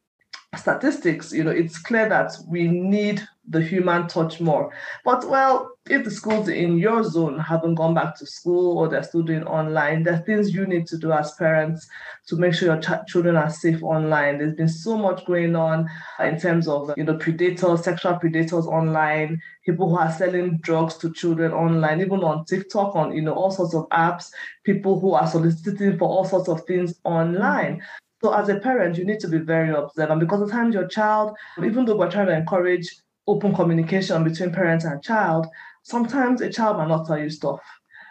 statistics, 0.57 1.33
you 1.33 1.45
know, 1.45 1.51
it's 1.51 1.79
clear 1.79 2.09
that 2.09 2.37
we 2.47 2.69
need 2.69 3.27
the 3.49 3.63
human 3.63 4.07
touch 4.07 4.41
more. 4.41 4.73
But 5.05 5.29
well, 5.29 5.74
if 5.91 6.03
the 6.03 6.11
schools 6.11 6.49
in 6.49 6.79
your 6.79 7.05
zone 7.05 7.39
haven't 7.39 7.75
gone 7.75 7.93
back 7.93 8.17
to 8.17 8.25
school 8.25 8.79
or 8.79 8.89
they're 8.89 9.03
still 9.03 9.23
doing 9.23 9.45
online, 9.45 10.03
there 10.03 10.15
are 10.15 10.25
things 10.25 10.55
you 10.55 10.67
need 10.67 10.87
to 10.87 10.97
do 10.97 11.13
as 11.13 11.33
parents 11.33 11.87
to 12.27 12.37
make 12.37 12.55
sure 12.55 12.69
your 12.69 12.81
ch- 12.81 13.07
children 13.07 13.37
are 13.37 13.51
safe 13.51 13.83
online. 13.83 14.39
There's 14.39 14.55
been 14.55 14.69
so 14.69 14.97
much 14.97 15.27
going 15.27 15.55
on 15.55 15.87
in 16.21 16.41
terms 16.41 16.69
of 16.69 16.91
you 16.97 17.05
know 17.05 17.19
predators, 17.19 17.85
sexual 17.85 18.17
predators 18.17 18.67
online, 18.67 19.43
people 19.67 19.91
who 19.91 19.99
are 19.99 20.11
selling 20.11 20.57
drugs 20.59 20.97
to 20.99 21.13
children 21.13 21.53
online, 21.53 22.01
even 22.01 22.25
on 22.25 22.47
TikTok, 22.47 22.97
on 22.97 23.15
you 23.15 23.21
know 23.21 23.35
all 23.35 23.51
sorts 23.51 23.75
of 23.75 23.87
apps, 23.91 24.31
people 24.65 24.99
who 24.99 25.13
are 25.13 25.27
soliciting 25.27 25.99
for 25.99 26.09
all 26.09 26.25
sorts 26.25 26.49
of 26.49 26.65
things 26.65 26.95
online. 27.05 27.83
So 28.23 28.33
as 28.33 28.49
a 28.49 28.59
parent, 28.59 28.97
you 28.97 29.05
need 29.05 29.21
to 29.21 29.29
be 29.29 29.37
very 29.37 29.69
observant 29.69 30.19
because 30.19 30.41
at 30.41 30.49
times 30.49 30.75
your 30.75 30.89
child, 30.89 31.37
even 31.63 31.85
though 31.85 31.97
we're 31.97 32.11
trying 32.11 32.29
to 32.29 32.37
encourage 32.37 32.89
open 33.27 33.55
communication 33.55 34.25
between 34.25 34.51
parents 34.51 34.85
and 34.85 35.03
child, 35.03 35.47
sometimes 35.85 36.41
a 36.41 36.51
child 36.51 36.79
might 36.79 36.89
not 36.89 37.07
tell 37.07 37.19
you 37.19 37.31
stuff. 37.31 37.61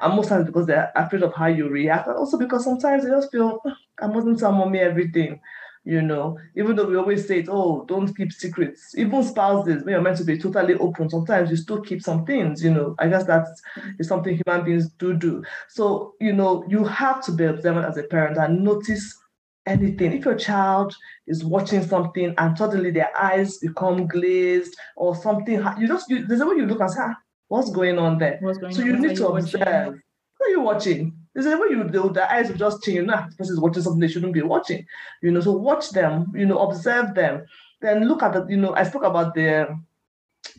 And 0.02 0.16
most 0.16 0.30
times 0.30 0.46
because 0.46 0.66
they're 0.68 0.92
afraid 0.96 1.24
of 1.24 1.34
how 1.34 1.48
you 1.48 1.70
react, 1.70 2.08
and 2.08 2.18
also 2.18 2.38
because 2.38 2.64
sometimes 2.64 3.04
they 3.04 3.10
just 3.10 3.32
feel, 3.32 3.60
I 4.02 4.08
mustn't 4.08 4.40
tell 4.40 4.52
mommy 4.52 4.80
everything, 4.80 5.40
you 5.86 6.02
know. 6.02 6.38
Even 6.56 6.76
though 6.76 6.88
we 6.88 6.98
always 6.98 7.28
say, 7.28 7.46
oh, 7.48 7.86
don't 7.86 8.14
keep 8.16 8.34
secrets. 8.34 8.96
Even 8.98 9.24
spouses, 9.24 9.84
when 9.84 9.94
you're 9.94 10.02
meant 10.02 10.18
to 10.18 10.26
be 10.26 10.38
totally 10.38 10.76
open, 10.76 11.10
sometimes 11.10 11.50
you 11.50 11.58
still 11.58 11.82
keep 11.82 12.02
some 12.02 12.26
things, 12.26 12.64
you 12.64 12.72
know. 12.74 12.96
I 13.00 13.08
guess 13.08 13.26
that's 13.26 13.62
is 14.00 14.08
something 14.08 14.40
human 14.46 14.66
beings 14.66 14.90
do 15.00 15.14
do. 15.14 15.44
So, 15.70 16.16
you 16.20 16.34
know, 16.34 16.66
you 16.68 16.84
have 16.84 17.24
to 17.26 17.32
be 17.32 17.46
observant 17.46 17.86
as 17.86 17.98
a 17.98 18.04
parent 18.04 18.38
and 18.38 18.64
notice 18.64 19.18
anything. 19.66 20.14
If 20.14 20.26
your 20.26 20.36
child 20.36 20.96
is 21.28 21.46
watching 21.46 21.84
something 21.84 22.34
and 22.38 22.58
suddenly 22.58 22.92
their 22.92 23.16
eyes 23.18 23.58
become 23.60 24.08
glazed 24.08 24.76
or 24.98 25.16
something, 25.16 25.64
you 25.80 25.88
just 25.88 26.10
you, 26.10 26.26
there's 26.26 26.42
a 26.42 26.46
way 26.46 26.56
you 26.56 26.66
look 26.66 26.82
and 26.82 26.92
say, 26.92 27.00
ah, 27.02 27.16
"What's 27.54 27.70
going 27.70 28.00
on 28.00 28.18
there?" 28.18 28.40
Going 28.42 28.74
so 28.74 28.82
you 28.82 28.98
need 28.98 29.16
to 29.18 29.28
observe. 29.28 29.60
Watching? 29.62 30.02
What 30.38 30.48
are 30.48 30.50
you 30.50 30.62
watching? 30.62 31.14
Is 31.36 31.46
a 31.46 31.58
way 31.58 31.68
you 31.70 31.84
the, 31.84 32.10
the 32.12 32.32
eyes 32.32 32.50
will 32.50 32.58
just 32.58 32.84
change. 32.84 32.96
You 32.96 33.06
know, 33.06 33.26
this 33.38 33.50
is 33.50 33.60
watching 33.60 33.84
something 33.84 34.00
they 34.00 34.08
shouldn't 34.08 34.34
be 34.34 34.42
watching. 34.42 34.86
You 35.22 35.32
know, 35.32 35.42
so 35.42 35.52
watch 35.52 35.92
them. 35.92 36.32
You 36.36 36.46
know, 36.46 36.60
observe 36.60 37.14
them. 37.14 37.46
Then 37.82 38.08
look 38.08 38.24
at 38.24 38.34
the. 38.34 38.46
You 38.50 38.58
know, 38.58 38.74
I 38.74 38.84
spoke 38.84 39.04
about 39.04 39.36
the 39.36 39.78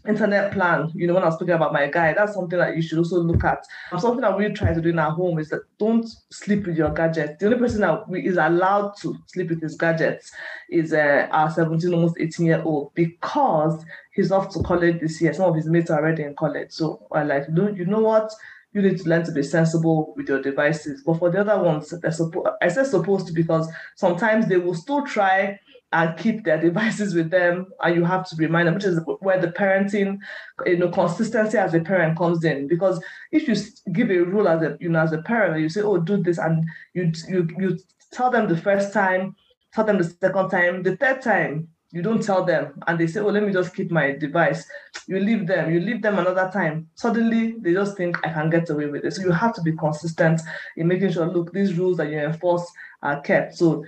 internet 0.07 0.53
plan, 0.53 0.91
you 0.95 1.07
know, 1.07 1.15
when 1.15 1.23
I 1.23 1.27
was 1.27 1.39
talking 1.39 1.55
about 1.55 1.73
my 1.73 1.89
guy, 1.89 2.13
that's 2.13 2.35
something 2.35 2.59
that 2.59 2.77
you 2.77 2.83
should 2.83 2.99
also 2.99 3.21
look 3.21 3.45
at. 3.45 3.65
Something 3.99 4.21
that 4.21 4.37
we 4.37 4.49
try 4.51 4.75
to 4.75 4.81
do 4.81 4.91
in 4.91 4.99
our 4.99 5.13
home 5.13 5.39
is 5.39 5.49
that 5.49 5.63
don't 5.79 6.07
sleep 6.31 6.67
with 6.67 6.77
your 6.77 6.91
gadgets. 6.91 7.39
The 7.39 7.47
only 7.47 7.59
person 7.59 7.81
that 7.81 8.09
we, 8.09 8.27
is 8.27 8.37
allowed 8.37 8.97
to 9.01 9.17
sleep 9.27 9.51
with 9.51 9.63
his 9.63 9.77
gadgets 9.77 10.31
is 10.71 10.93
uh, 10.93 11.29
our 11.31 11.51
17, 11.51 11.93
almost 11.93 12.17
18 12.19 12.47
year 12.47 12.63
old 12.65 12.93
because 12.95 13.85
he's 14.15 14.33
off 14.33 14.53
to 14.55 14.63
college 14.63 15.01
this 15.01 15.21
year. 15.21 15.33
Some 15.35 15.49
of 15.51 15.57
his 15.57 15.67
mates 15.67 15.91
are 15.91 15.99
already 15.99 16.23
in 16.23 16.35
college. 16.35 16.71
So 16.71 17.07
I 17.13 17.25
like, 17.25 17.47
you 17.49 17.85
know 17.85 18.01
what? 18.01 18.33
You 18.73 18.83
need 18.83 18.99
to 19.01 19.09
learn 19.09 19.25
to 19.25 19.33
be 19.33 19.43
sensible 19.43 20.15
with 20.17 20.29
your 20.29 20.43
devices. 20.43 21.03
But 21.05 21.19
for 21.19 21.31
the 21.31 21.41
other 21.41 21.63
ones, 21.63 21.91
they're 21.91 22.13
I 22.61 22.69
said 22.69 22.87
supposed 22.87 23.27
to 23.29 23.33
because 23.33 23.69
sometimes 23.95 24.49
they 24.49 24.57
will 24.57 24.75
still 24.75 25.07
try 25.07 25.61
and 25.93 26.19
keep 26.19 26.45
their 26.45 26.61
devices 26.69 27.15
with 27.15 27.31
them 27.31 27.67
and 27.83 27.95
you 27.95 28.05
have 28.05 28.29
to 28.29 28.37
remind 28.37 28.67
them 28.67 28.75
which 28.75 28.85
is 28.85 29.01
where 29.21 29.41
the 29.41 29.49
parenting 29.49 30.19
you 30.67 30.77
know 30.77 30.89
consistency 30.89 31.57
as 31.57 31.73
a 31.73 31.81
parent 31.81 32.19
comes 32.19 32.45
in 32.45 32.67
because 32.67 33.03
if 33.31 33.49
you 33.49 33.55
give 33.93 34.11
a 34.11 34.19
rule 34.19 34.49
as 34.49 34.61
a 34.63 34.77
you 34.81 34.89
know 34.89 35.01
as 35.01 35.13
a 35.13 35.23
parent 35.23 35.61
you 35.61 35.69
say 35.69 35.83
oh 35.83 35.99
do 35.99 36.17
this 36.23 36.39
and 36.39 36.65
you 36.95 37.13
you 37.29 37.49
you 37.59 37.79
tell 38.13 38.31
them 38.31 38.49
the 38.49 38.57
first 38.57 38.93
time 38.93 39.35
tell 39.73 39.85
them 39.85 39.99
the 39.99 40.05
second 40.05 40.51
time 40.51 40.83
the 40.83 40.97
third 40.97 41.23
time 41.23 41.69
you 41.95 42.03
don't 42.03 42.23
tell 42.23 42.45
them. 42.45 42.83
And 42.89 42.99
they 42.99 43.07
say 43.07 43.21
oh 43.21 43.29
let 43.29 43.45
me 43.45 43.53
just 43.53 43.75
keep 43.75 43.91
my 43.91 44.11
device. 44.11 44.67
You 45.07 45.21
leave 45.21 45.47
them. 45.47 45.73
You 45.73 45.79
leave 45.79 46.03
them 46.03 46.19
another 46.19 46.51
time. 46.53 46.89
Suddenly 46.97 47.55
they 47.61 47.73
just 47.73 47.97
think 47.97 48.17
i 48.27 48.33
can 48.33 48.51
get 48.51 48.69
away 48.69 48.87
with 48.87 49.05
it 49.05 49.13
so 49.13 49.23
you 49.23 49.31
have 49.31 49.55
to 49.55 49.63
be 49.63 49.77
consistent 49.77 50.41
in 50.77 50.89
making 50.89 51.13
sure 51.13 51.27
look 51.27 51.53
these 51.53 51.75
rules 51.75 51.97
that 51.99 52.11
you 52.11 52.19
enforce 52.19 52.67
are 53.03 53.21
kept. 53.21 53.55
So 53.55 53.85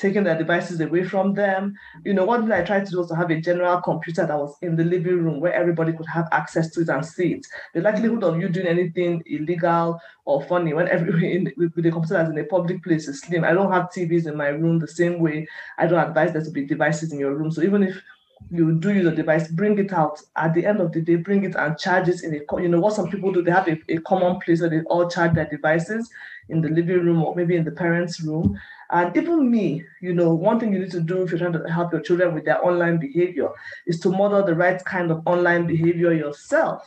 taking 0.00 0.24
their 0.24 0.38
devices 0.38 0.80
away 0.80 1.04
from 1.04 1.34
them. 1.34 1.74
You 2.04 2.14
know, 2.14 2.24
one 2.24 2.42
thing 2.42 2.52
I 2.52 2.62
tried 2.62 2.86
to 2.86 2.90
do 2.90 2.98
was 2.98 3.08
to 3.08 3.16
have 3.16 3.30
a 3.30 3.40
general 3.40 3.80
computer 3.80 4.26
that 4.26 4.36
was 4.36 4.56
in 4.62 4.76
the 4.76 4.84
living 4.84 5.22
room 5.22 5.40
where 5.40 5.52
everybody 5.52 5.92
could 5.92 6.06
have 6.06 6.28
access 6.32 6.70
to 6.70 6.80
it 6.80 6.88
and 6.88 7.04
see 7.04 7.34
it. 7.34 7.46
The 7.74 7.82
likelihood 7.82 8.24
of 8.24 8.40
you 8.40 8.48
doing 8.48 8.66
anything 8.66 9.22
illegal 9.26 10.00
or 10.24 10.42
funny 10.44 10.72
when 10.72 10.88
every 10.88 11.32
in, 11.32 11.44
with, 11.56 11.74
with 11.74 11.84
the 11.84 11.90
computer 11.90 12.14
that's 12.14 12.30
in 12.30 12.38
a 12.38 12.44
public 12.44 12.82
place 12.82 13.08
is 13.08 13.20
slim. 13.20 13.44
I 13.44 13.52
don't 13.52 13.72
have 13.72 13.90
TVs 13.90 14.26
in 14.26 14.36
my 14.36 14.48
room 14.48 14.78
the 14.78 14.88
same 14.88 15.20
way. 15.20 15.46
I 15.78 15.86
don't 15.86 16.06
advise 16.06 16.32
there 16.32 16.44
to 16.44 16.50
be 16.50 16.64
devices 16.64 17.12
in 17.12 17.18
your 17.18 17.34
room. 17.34 17.50
So 17.50 17.62
even 17.62 17.82
if 17.82 18.02
you 18.50 18.72
do 18.78 18.92
use 18.92 19.06
a 19.06 19.14
device, 19.14 19.48
bring 19.48 19.78
it 19.78 19.92
out. 19.92 20.20
At 20.36 20.54
the 20.54 20.64
end 20.64 20.80
of 20.80 20.92
the 20.92 21.02
day, 21.02 21.16
bring 21.16 21.44
it 21.44 21.54
and 21.56 21.78
charge 21.78 22.08
it 22.08 22.22
in 22.22 22.34
a, 22.34 22.60
you 22.62 22.68
know, 22.68 22.80
what 22.80 22.94
some 22.94 23.10
people 23.10 23.32
do, 23.32 23.42
they 23.42 23.50
have 23.50 23.68
a, 23.68 23.78
a 23.88 23.98
common 23.98 24.40
place 24.40 24.60
where 24.60 24.70
they 24.70 24.80
all 24.82 25.08
charge 25.08 25.34
their 25.34 25.48
devices 25.48 26.10
in 26.50 26.60
the 26.60 26.68
living 26.68 27.04
room 27.04 27.22
or 27.22 27.34
maybe 27.34 27.56
in 27.56 27.64
the 27.64 27.70
parents' 27.70 28.20
room. 28.20 28.58
And 28.90 29.16
even 29.16 29.50
me, 29.50 29.84
you 30.00 30.12
know, 30.12 30.34
one 30.34 30.58
thing 30.58 30.72
you 30.72 30.80
need 30.80 30.90
to 30.92 31.00
do 31.00 31.22
if 31.22 31.30
you're 31.30 31.38
trying 31.38 31.52
to 31.52 31.70
help 31.70 31.92
your 31.92 32.00
children 32.00 32.34
with 32.34 32.44
their 32.44 32.64
online 32.64 32.98
behavior 32.98 33.50
is 33.86 34.00
to 34.00 34.10
model 34.10 34.44
the 34.44 34.54
right 34.54 34.84
kind 34.84 35.10
of 35.10 35.22
online 35.26 35.66
behavior 35.66 36.12
yourself. 36.12 36.82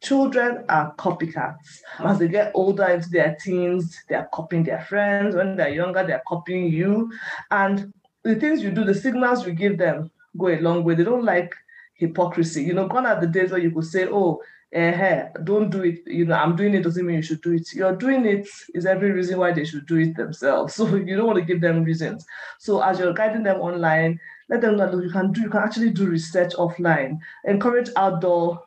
Children 0.00 0.64
are 0.68 0.94
copycats. 0.94 1.80
As 1.98 2.20
they 2.20 2.28
get 2.28 2.52
older 2.54 2.86
into 2.86 3.10
their 3.10 3.36
teens, 3.42 3.98
they 4.08 4.14
are 4.14 4.28
copying 4.32 4.62
their 4.62 4.82
friends. 4.82 5.34
When 5.34 5.56
they're 5.56 5.70
younger, 5.70 6.06
they're 6.06 6.22
copying 6.28 6.72
you. 6.72 7.10
And 7.50 7.92
the 8.22 8.36
things 8.36 8.62
you 8.62 8.70
do, 8.70 8.84
the 8.84 8.94
signals 8.94 9.44
you 9.44 9.52
give 9.52 9.76
them 9.76 10.10
go 10.36 10.48
a 10.48 10.60
long 10.60 10.84
way. 10.84 10.94
They 10.94 11.02
don't 11.02 11.24
like 11.24 11.52
hypocrisy. 11.94 12.62
You 12.62 12.74
know, 12.74 12.86
gone 12.86 13.06
are 13.06 13.20
the 13.20 13.26
days 13.26 13.50
where 13.50 13.60
you 13.60 13.72
could 13.72 13.84
say, 13.84 14.06
oh, 14.06 14.40
eh, 14.72 15.28
don't 15.44 15.70
do 15.70 15.82
it. 15.82 16.00
You 16.06 16.26
know, 16.26 16.34
I'm 16.34 16.56
doing 16.56 16.74
it 16.74 16.82
doesn't 16.82 17.04
mean 17.04 17.16
you 17.16 17.22
should 17.22 17.42
do 17.42 17.52
it. 17.52 17.72
You're 17.74 17.96
doing 17.96 18.26
it 18.26 18.48
is 18.74 18.86
every 18.86 19.10
reason 19.10 19.38
why 19.38 19.52
they 19.52 19.64
should 19.64 19.86
do 19.86 19.96
it 19.96 20.16
themselves. 20.16 20.74
So 20.76 20.94
you 20.96 21.16
don't 21.16 21.26
want 21.26 21.38
to 21.38 21.44
give 21.44 21.60
them 21.60 21.84
reasons. 21.84 22.24
So 22.58 22.82
as 22.82 22.98
you're 22.98 23.14
guiding 23.14 23.42
them 23.42 23.60
online, 23.60 24.20
let 24.48 24.60
them 24.60 24.76
know 24.76 25.00
you 25.00 25.10
can 25.10 25.32
do, 25.32 25.42
you 25.42 25.50
can 25.50 25.62
actually 25.62 25.90
do 25.90 26.06
research 26.06 26.54
offline. 26.54 27.18
Encourage 27.44 27.90
outdoor 27.96 28.62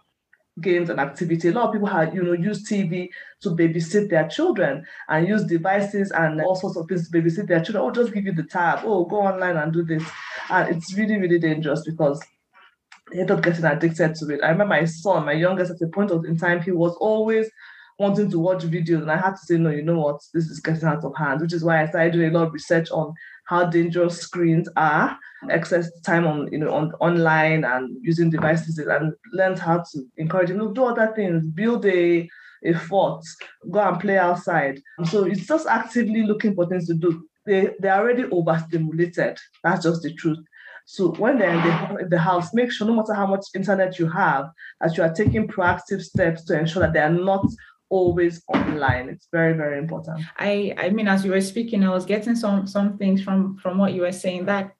games 0.59 0.89
and 0.89 0.99
activity. 0.99 1.47
A 1.47 1.51
lot 1.51 1.67
of 1.67 1.73
people 1.73 1.87
have, 1.87 2.13
you 2.13 2.23
know, 2.23 2.33
use 2.33 2.67
TV 2.67 3.09
to 3.41 3.49
babysit 3.49 4.09
their 4.09 4.27
children 4.27 4.85
and 5.07 5.27
use 5.27 5.43
devices 5.43 6.11
and 6.11 6.41
all 6.41 6.55
sorts 6.55 6.77
of 6.77 6.87
things 6.87 7.09
to 7.09 7.17
babysit 7.17 7.47
their 7.47 7.61
children. 7.61 7.83
Oh, 7.83 7.91
just 7.91 8.13
give 8.13 8.25
you 8.25 8.33
the 8.33 8.43
tab. 8.43 8.81
Oh, 8.83 9.05
go 9.05 9.21
online 9.21 9.57
and 9.57 9.71
do 9.71 9.83
this. 9.83 10.03
And 10.49 10.75
it's 10.75 10.93
really, 10.93 11.17
really 11.17 11.39
dangerous 11.39 11.83
because 11.83 12.21
they 13.11 13.19
end 13.19 13.31
up 13.31 13.43
getting 13.43 13.65
addicted 13.65 14.15
to 14.15 14.29
it. 14.29 14.41
I 14.43 14.49
remember 14.49 14.75
my 14.75 14.85
son, 14.85 15.25
my 15.25 15.33
youngest, 15.33 15.71
at 15.71 15.81
a 15.81 15.87
point 15.87 16.11
of 16.11 16.25
in 16.25 16.37
time, 16.37 16.61
he 16.61 16.71
was 16.71 16.95
always 16.95 17.49
wanting 17.99 18.31
to 18.31 18.39
watch 18.39 18.63
videos, 18.63 19.01
and 19.01 19.11
I 19.11 19.17
had 19.17 19.31
to 19.31 19.37
say, 19.37 19.57
no, 19.57 19.69
you 19.69 19.83
know 19.83 19.99
what, 19.99 20.21
this 20.33 20.45
is 20.45 20.59
getting 20.59 20.87
out 20.87 21.03
of 21.03 21.15
hand, 21.15 21.41
which 21.41 21.53
is 21.53 21.63
why 21.63 21.81
I 21.81 21.87
started 21.87 22.13
doing 22.13 22.33
a 22.33 22.37
lot 22.37 22.47
of 22.47 22.53
research 22.53 22.89
on 22.89 23.13
how 23.45 23.65
dangerous 23.65 24.19
screens 24.19 24.67
are, 24.75 25.17
excess 25.49 25.89
time 26.01 26.25
on 26.25 26.47
you 26.51 26.57
know 26.57 26.71
on 26.71 26.91
online 26.99 27.63
and 27.63 27.95
using 28.01 28.29
devices, 28.29 28.77
and 28.77 29.13
learned 29.33 29.59
how 29.59 29.83
to 29.91 30.03
encourage 30.17 30.49
him 30.49 30.59
to 30.59 30.73
do 30.73 30.85
other 30.85 31.13
things, 31.15 31.45
build 31.47 31.85
a 31.85 32.27
a 32.63 32.73
fort, 32.73 33.23
go 33.71 33.79
and 33.79 33.99
play 33.99 34.17
outside. 34.17 34.79
So 35.05 35.25
it's 35.25 35.47
just 35.47 35.67
actively 35.67 36.23
looking 36.23 36.53
for 36.55 36.67
things 36.67 36.87
to 36.87 36.93
do. 36.93 37.27
They 37.45 37.71
they're 37.79 37.99
already 37.99 38.25
overstimulated. 38.25 39.37
That's 39.63 39.83
just 39.83 40.03
the 40.03 40.13
truth. 40.13 40.39
So 40.85 41.13
when 41.13 41.37
they're 41.37 41.53
in 41.53 41.63
the, 41.63 41.97
in 42.03 42.09
the 42.09 42.19
house, 42.19 42.53
make 42.53 42.71
sure 42.71 42.87
no 42.87 42.95
matter 42.95 43.13
how 43.13 43.27
much 43.27 43.45
internet 43.55 43.99
you 43.99 44.09
have, 44.09 44.49
that 44.79 44.97
you 44.97 45.03
are 45.03 45.13
taking 45.13 45.47
proactive 45.47 46.01
steps 46.01 46.43
to 46.45 46.59
ensure 46.59 46.81
that 46.81 46.93
they 46.93 46.99
are 46.99 47.09
not 47.09 47.45
always 47.91 48.41
online. 48.47 49.09
It's 49.09 49.27
very 49.31 49.53
very 49.53 49.77
important. 49.77 50.21
I 50.39 50.73
i 50.77 50.89
mean 50.89 51.07
as 51.07 51.23
you 51.23 51.31
were 51.31 51.41
speaking 51.41 51.83
i 51.83 51.89
was 51.89 52.05
getting 52.05 52.35
some 52.35 52.67
some 52.67 52.97
things 52.97 53.21
from 53.21 53.57
from 53.57 53.77
what 53.77 53.93
you 53.93 54.01
were 54.01 54.11
saying 54.11 54.45
that 54.45 54.75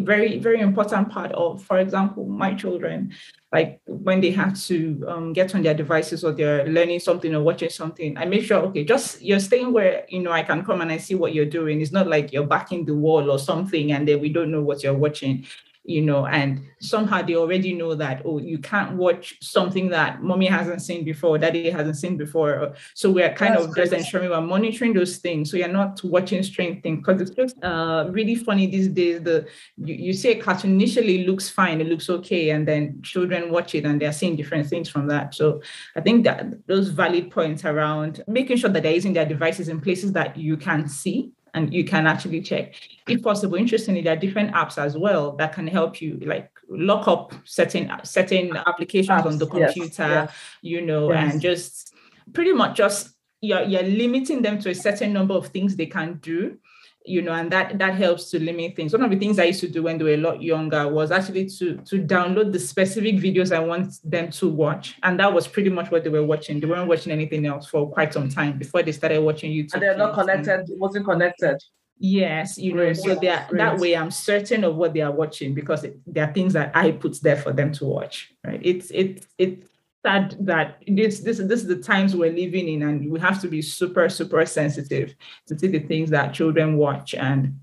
very 0.00 0.38
very 0.38 0.60
important 0.60 1.08
part 1.08 1.32
of 1.32 1.62
for 1.62 1.78
example 1.78 2.24
my 2.26 2.54
children 2.54 3.12
like 3.52 3.80
when 3.86 4.20
they 4.20 4.30
have 4.30 4.58
to 4.60 5.04
um, 5.08 5.32
get 5.32 5.54
on 5.54 5.62
their 5.62 5.74
devices 5.74 6.22
or 6.24 6.32
they're 6.32 6.66
learning 6.68 7.00
something 7.00 7.34
or 7.34 7.42
watching 7.42 7.70
something 7.70 8.16
i 8.16 8.24
make 8.24 8.44
sure 8.44 8.58
okay 8.58 8.84
just 8.84 9.20
you're 9.22 9.40
staying 9.40 9.72
where 9.72 10.04
you 10.08 10.20
know 10.20 10.30
i 10.30 10.42
can 10.42 10.64
come 10.64 10.80
and 10.80 10.92
i 10.92 10.96
see 10.96 11.14
what 11.14 11.34
you're 11.34 11.44
doing. 11.58 11.80
It's 11.80 11.92
not 11.92 12.06
like 12.06 12.32
you're 12.32 12.46
backing 12.46 12.84
the 12.84 12.94
wall 12.94 13.30
or 13.30 13.38
something 13.38 13.92
and 13.92 14.06
then 14.06 14.20
we 14.20 14.28
don't 14.28 14.50
know 14.50 14.62
what 14.62 14.82
you're 14.82 14.94
watching 14.94 15.44
you 15.86 16.02
know, 16.02 16.26
and 16.26 16.62
somehow 16.80 17.22
they 17.22 17.36
already 17.36 17.72
know 17.72 17.94
that, 17.94 18.22
oh, 18.24 18.38
you 18.38 18.58
can't 18.58 18.96
watch 18.96 19.36
something 19.40 19.88
that 19.88 20.22
mommy 20.22 20.46
hasn't 20.46 20.82
seen 20.82 21.04
before, 21.04 21.38
daddy 21.38 21.70
hasn't 21.70 21.96
seen 21.96 22.16
before. 22.16 22.74
So 22.94 23.10
we're 23.10 23.32
kind 23.34 23.54
That's 23.54 23.66
of 23.66 23.76
just 23.76 23.92
ensuring 23.92 24.30
we're 24.30 24.40
monitoring 24.40 24.92
those 24.92 25.18
things. 25.18 25.50
So 25.50 25.56
you're 25.56 25.68
not 25.68 26.02
watching 26.04 26.42
strange 26.42 26.82
things 26.82 26.98
because 26.98 27.22
it's 27.22 27.30
just 27.30 27.56
uh, 27.62 28.08
really 28.10 28.34
funny 28.34 28.66
these 28.66 28.88
days. 28.88 29.22
The 29.22 29.46
you, 29.76 29.94
you 29.94 30.12
see 30.12 30.32
a 30.32 30.40
cartoon 30.40 30.72
initially 30.72 31.24
looks 31.24 31.48
fine, 31.48 31.80
it 31.80 31.86
looks 31.86 32.10
okay, 32.10 32.50
and 32.50 32.66
then 32.66 33.00
children 33.02 33.50
watch 33.50 33.74
it 33.74 33.84
and 33.84 34.00
they're 34.00 34.12
seeing 34.12 34.36
different 34.36 34.66
things 34.66 34.88
from 34.88 35.06
that. 35.06 35.34
So 35.34 35.62
I 35.94 36.00
think 36.00 36.24
that 36.24 36.66
those 36.66 36.88
valid 36.88 37.30
points 37.30 37.64
around 37.64 38.24
making 38.26 38.56
sure 38.56 38.70
that 38.70 38.82
they're 38.82 38.92
using 38.92 39.12
their 39.12 39.26
devices 39.26 39.68
in 39.68 39.80
places 39.80 40.12
that 40.12 40.36
you 40.36 40.56
can 40.56 40.88
see 40.88 41.32
and 41.56 41.72
you 41.72 41.84
can 41.84 42.06
actually 42.06 42.42
check. 42.42 42.74
If 43.08 43.22
possible, 43.22 43.56
interestingly, 43.56 44.02
there 44.02 44.12
are 44.12 44.20
different 44.20 44.52
apps 44.52 44.78
as 44.78 44.96
well 44.96 45.32
that 45.36 45.54
can 45.54 45.66
help 45.66 46.00
you 46.00 46.18
like 46.24 46.50
lock 46.68 47.08
up 47.08 47.32
certain 47.44 47.90
certain 48.04 48.56
applications 48.56 49.22
apps, 49.22 49.26
on 49.26 49.38
the 49.38 49.46
computer, 49.46 50.06
yes, 50.06 50.32
you 50.60 50.82
know, 50.82 51.10
yes. 51.10 51.32
and 51.32 51.40
just 51.40 51.94
pretty 52.34 52.52
much 52.52 52.76
just 52.76 53.10
you're, 53.40 53.62
you're 53.62 53.82
limiting 53.82 54.42
them 54.42 54.58
to 54.58 54.70
a 54.70 54.74
certain 54.74 55.12
number 55.12 55.34
of 55.34 55.48
things 55.48 55.76
they 55.76 55.86
can 55.86 56.18
do 56.22 56.58
you 57.06 57.22
know, 57.22 57.32
and 57.32 57.50
that 57.52 57.78
that 57.78 57.94
helps 57.94 58.30
to 58.30 58.42
limit 58.42 58.76
things. 58.76 58.92
One 58.92 59.02
of 59.02 59.10
the 59.10 59.18
things 59.18 59.38
I 59.38 59.44
used 59.44 59.60
to 59.60 59.68
do 59.68 59.82
when 59.84 59.98
they 59.98 60.04
were 60.04 60.10
a 60.10 60.16
lot 60.16 60.42
younger 60.42 60.88
was 60.88 61.10
actually 61.10 61.46
to 61.50 61.76
to 61.76 62.02
download 62.02 62.52
the 62.52 62.58
specific 62.58 63.16
videos 63.16 63.54
I 63.54 63.60
want 63.60 63.94
them 64.04 64.30
to 64.30 64.48
watch, 64.48 64.96
and 65.02 65.18
that 65.20 65.32
was 65.32 65.46
pretty 65.46 65.70
much 65.70 65.90
what 65.90 66.04
they 66.04 66.10
were 66.10 66.24
watching. 66.24 66.60
They 66.60 66.66
weren't 66.66 66.88
watching 66.88 67.12
anything 67.12 67.46
else 67.46 67.68
for 67.68 67.90
quite 67.90 68.12
some 68.12 68.28
time 68.28 68.58
before 68.58 68.82
they 68.82 68.92
started 68.92 69.22
watching 69.22 69.52
YouTube. 69.52 69.74
And 69.74 69.82
they're 69.82 69.96
not 69.96 70.14
connected. 70.14 70.68
It 70.68 70.78
wasn't 70.78 71.06
connected. 71.06 71.58
Yes, 71.98 72.58
you 72.58 72.74
know, 72.74 72.92
so 72.92 73.14
they 73.14 73.28
are, 73.28 73.48
that 73.52 73.78
way 73.78 73.96
I'm 73.96 74.10
certain 74.10 74.64
of 74.64 74.76
what 74.76 74.92
they 74.92 75.00
are 75.00 75.12
watching 75.12 75.54
because 75.54 75.82
it, 75.82 75.98
there 76.06 76.28
are 76.28 76.32
things 76.32 76.52
that 76.52 76.76
I 76.76 76.90
put 76.90 77.22
there 77.22 77.36
for 77.36 77.54
them 77.54 77.72
to 77.72 77.86
watch. 77.86 78.34
Right? 78.44 78.60
It's 78.62 78.90
it's 78.92 79.26
it's 79.38 79.66
sad 80.06 80.36
that 80.40 80.82
this 80.86 81.20
this 81.20 81.38
this 81.38 81.60
is 81.62 81.66
the 81.66 81.82
times 81.92 82.14
we're 82.14 82.32
living 82.32 82.68
in, 82.68 82.82
and 82.82 83.10
we 83.10 83.18
have 83.20 83.40
to 83.40 83.48
be 83.48 83.60
super 83.60 84.08
super 84.08 84.46
sensitive 84.46 85.14
to 85.46 85.58
see 85.58 85.68
the 85.68 85.80
things 85.80 86.10
that 86.10 86.34
children 86.38 86.76
watch 86.76 87.14
and 87.14 87.58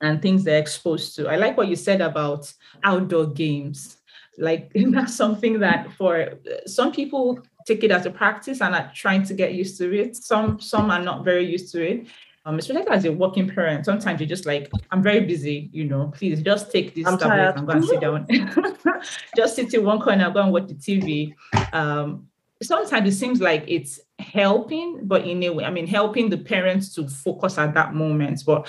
and 0.00 0.22
things 0.22 0.44
they're 0.44 0.64
exposed 0.66 1.16
to. 1.16 1.28
I 1.28 1.36
like 1.36 1.56
what 1.56 1.68
you 1.68 1.76
said 1.76 2.00
about 2.00 2.52
outdoor 2.84 3.26
games. 3.26 3.98
Like 4.38 4.72
that's 4.96 5.14
something 5.14 5.60
that 5.60 5.92
for 5.98 6.12
uh, 6.20 6.66
some 6.66 6.90
people 6.92 7.40
take 7.66 7.84
it 7.84 7.90
as 7.90 8.06
a 8.06 8.10
practice 8.10 8.62
and 8.62 8.74
are 8.74 8.90
trying 8.94 9.24
to 9.24 9.34
get 9.34 9.54
used 9.54 9.76
to 9.78 9.86
it. 10.02 10.16
Some 10.16 10.60
some 10.60 10.90
are 10.90 11.02
not 11.02 11.24
very 11.24 11.44
used 11.44 11.70
to 11.72 11.80
it 11.92 12.06
um, 12.48 12.58
especially 12.58 12.88
as 12.88 13.04
a 13.04 13.12
working 13.12 13.46
parent, 13.46 13.84
sometimes 13.84 14.20
you're 14.20 14.28
just 14.28 14.46
like, 14.46 14.70
I'm 14.90 15.02
very 15.02 15.20
busy, 15.20 15.68
you 15.70 15.84
know, 15.84 16.10
please 16.16 16.40
just 16.40 16.72
take 16.72 16.94
this 16.94 17.06
I'm 17.06 17.18
tablet 17.18 17.58
and 17.58 17.66
go 17.66 17.74
and 17.74 17.84
sit 17.84 18.00
down. 18.00 18.26
just 19.36 19.56
sit 19.56 19.74
in 19.74 19.84
one 19.84 20.00
corner, 20.00 20.30
go 20.30 20.40
and 20.40 20.50
watch 20.50 20.68
the 20.68 20.74
TV. 20.74 21.34
Um, 21.74 22.26
sometimes 22.62 23.06
it 23.06 23.18
seems 23.18 23.42
like 23.42 23.64
it's 23.68 24.00
helping, 24.18 25.00
but 25.02 25.26
in 25.26 25.42
a 25.42 25.50
way, 25.50 25.64
I 25.64 25.70
mean, 25.70 25.86
helping 25.86 26.30
the 26.30 26.38
parents 26.38 26.94
to 26.94 27.06
focus 27.06 27.58
at 27.58 27.74
that 27.74 27.92
moment. 27.92 28.42
But 28.46 28.66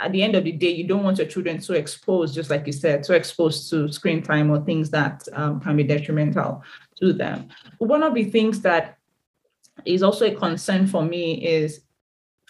at 0.00 0.12
the 0.12 0.22
end 0.22 0.36
of 0.36 0.44
the 0.44 0.52
day, 0.52 0.70
you 0.70 0.86
don't 0.86 1.02
want 1.02 1.18
your 1.18 1.26
children 1.26 1.60
so 1.60 1.74
exposed, 1.74 2.36
just 2.36 2.48
like 2.48 2.64
you 2.64 2.72
said, 2.72 3.04
so 3.04 3.14
exposed 3.14 3.70
to 3.70 3.90
screen 3.90 4.22
time 4.22 4.52
or 4.52 4.60
things 4.60 4.90
that 4.90 5.20
um, 5.32 5.58
can 5.58 5.76
be 5.76 5.82
detrimental 5.82 6.62
to 7.00 7.12
them. 7.12 7.48
One 7.78 8.04
of 8.04 8.14
the 8.14 8.22
things 8.22 8.60
that 8.60 8.98
is 9.84 10.04
also 10.04 10.26
a 10.26 10.34
concern 10.36 10.86
for 10.86 11.04
me 11.04 11.44
is 11.44 11.80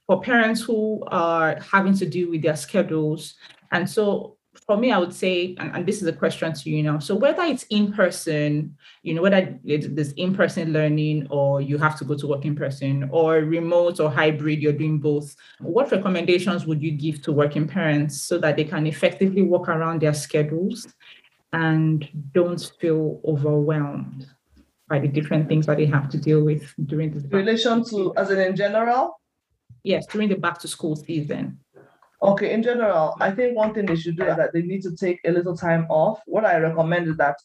for 0.06 0.20
parents 0.20 0.61
who 0.61 1.02
are 1.08 1.58
having 1.61 1.96
to 1.99 2.06
deal 2.06 2.30
with 2.30 2.42
their 2.42 2.56
schedules. 2.56 3.34
And 3.73 3.88
so 3.88 4.37
for 4.66 4.76
me, 4.76 4.92
I 4.92 4.99
would 4.99 5.12
say, 5.12 5.54
and, 5.58 5.75
and, 5.75 5.87
this 5.87 6.00
is 6.00 6.08
a 6.08 6.12
question 6.12 6.52
to 6.52 6.70
you 6.70 6.82
now. 6.82 6.99
So 6.99 7.14
whether 7.14 7.42
it's 7.42 7.64
in 7.64 7.92
person, 7.92 8.76
you 9.02 9.14
know, 9.14 9.23
whether 9.23 9.58
there's 9.64 10.12
in 10.12 10.34
person 10.34 10.73
learning 10.73 11.26
or 11.30 11.61
you 11.61 11.76
have 11.78 11.99
to 11.99 12.04
go 12.04 12.14
to 12.14 12.26
work 12.26 12.44
in 12.44 12.54
person 12.54 13.08
or 13.11 13.37
remote 13.37 14.00
or 14.00 14.11
hybrid, 14.11 14.62
you're 14.62 14.73
doing 14.73 14.99
both. 14.99 15.34
What 15.61 15.90
recommendations 15.90 16.66
would 16.66 16.82
you 16.82 16.92
give 16.92 17.20
to 17.23 17.32
working 17.32 17.66
parents 17.66 18.23
so 18.23 18.38
that 18.38 18.56
they 18.56 18.64
can 18.64 18.87
effectively 18.87 19.42
work 19.42 19.68
around 19.68 20.02
their 20.02 20.14
schedules 20.14 20.87
and 21.52 22.08
don't 22.32 22.73
feel 22.80 23.20
overwhelmed 23.25 24.26
by 24.88 24.99
the 24.99 25.08
different 25.08 25.49
things 25.49 25.66
that 25.66 25.78
they 25.78 25.87
have 25.87 26.08
to 26.11 26.18
deal 26.18 26.42
with 26.42 26.73
during 26.87 27.12
this? 27.12 27.25
Relation 27.30 27.84
to, 27.87 28.14
as 28.16 28.30
in 28.30 28.38
in 28.38 28.56
general? 28.56 29.18
Yes, 29.85 30.07
during 30.07 30.31
the 30.31 30.37
back 30.37 30.59
to 30.61 30.69
school 30.69 30.97
season. 30.97 31.61
Okay, 32.23 32.55
in 32.55 32.62
general, 32.62 33.14
I 33.21 33.31
think 33.31 33.55
one 33.55 33.75
thing 33.75 33.85
they 33.85 33.97
should 33.97 34.17
do 34.17 34.25
is 34.25 34.37
that 34.37 34.55
they 34.55 34.62
need 34.62 34.83
to 34.83 34.97
take 34.97 35.21
a 35.26 35.31
little 35.31 35.55
time 35.55 35.87
off. 35.91 36.21
What 36.26 36.47
I 36.47 36.57
recommend 36.57 37.07
is 37.07 37.19
that 37.19 37.37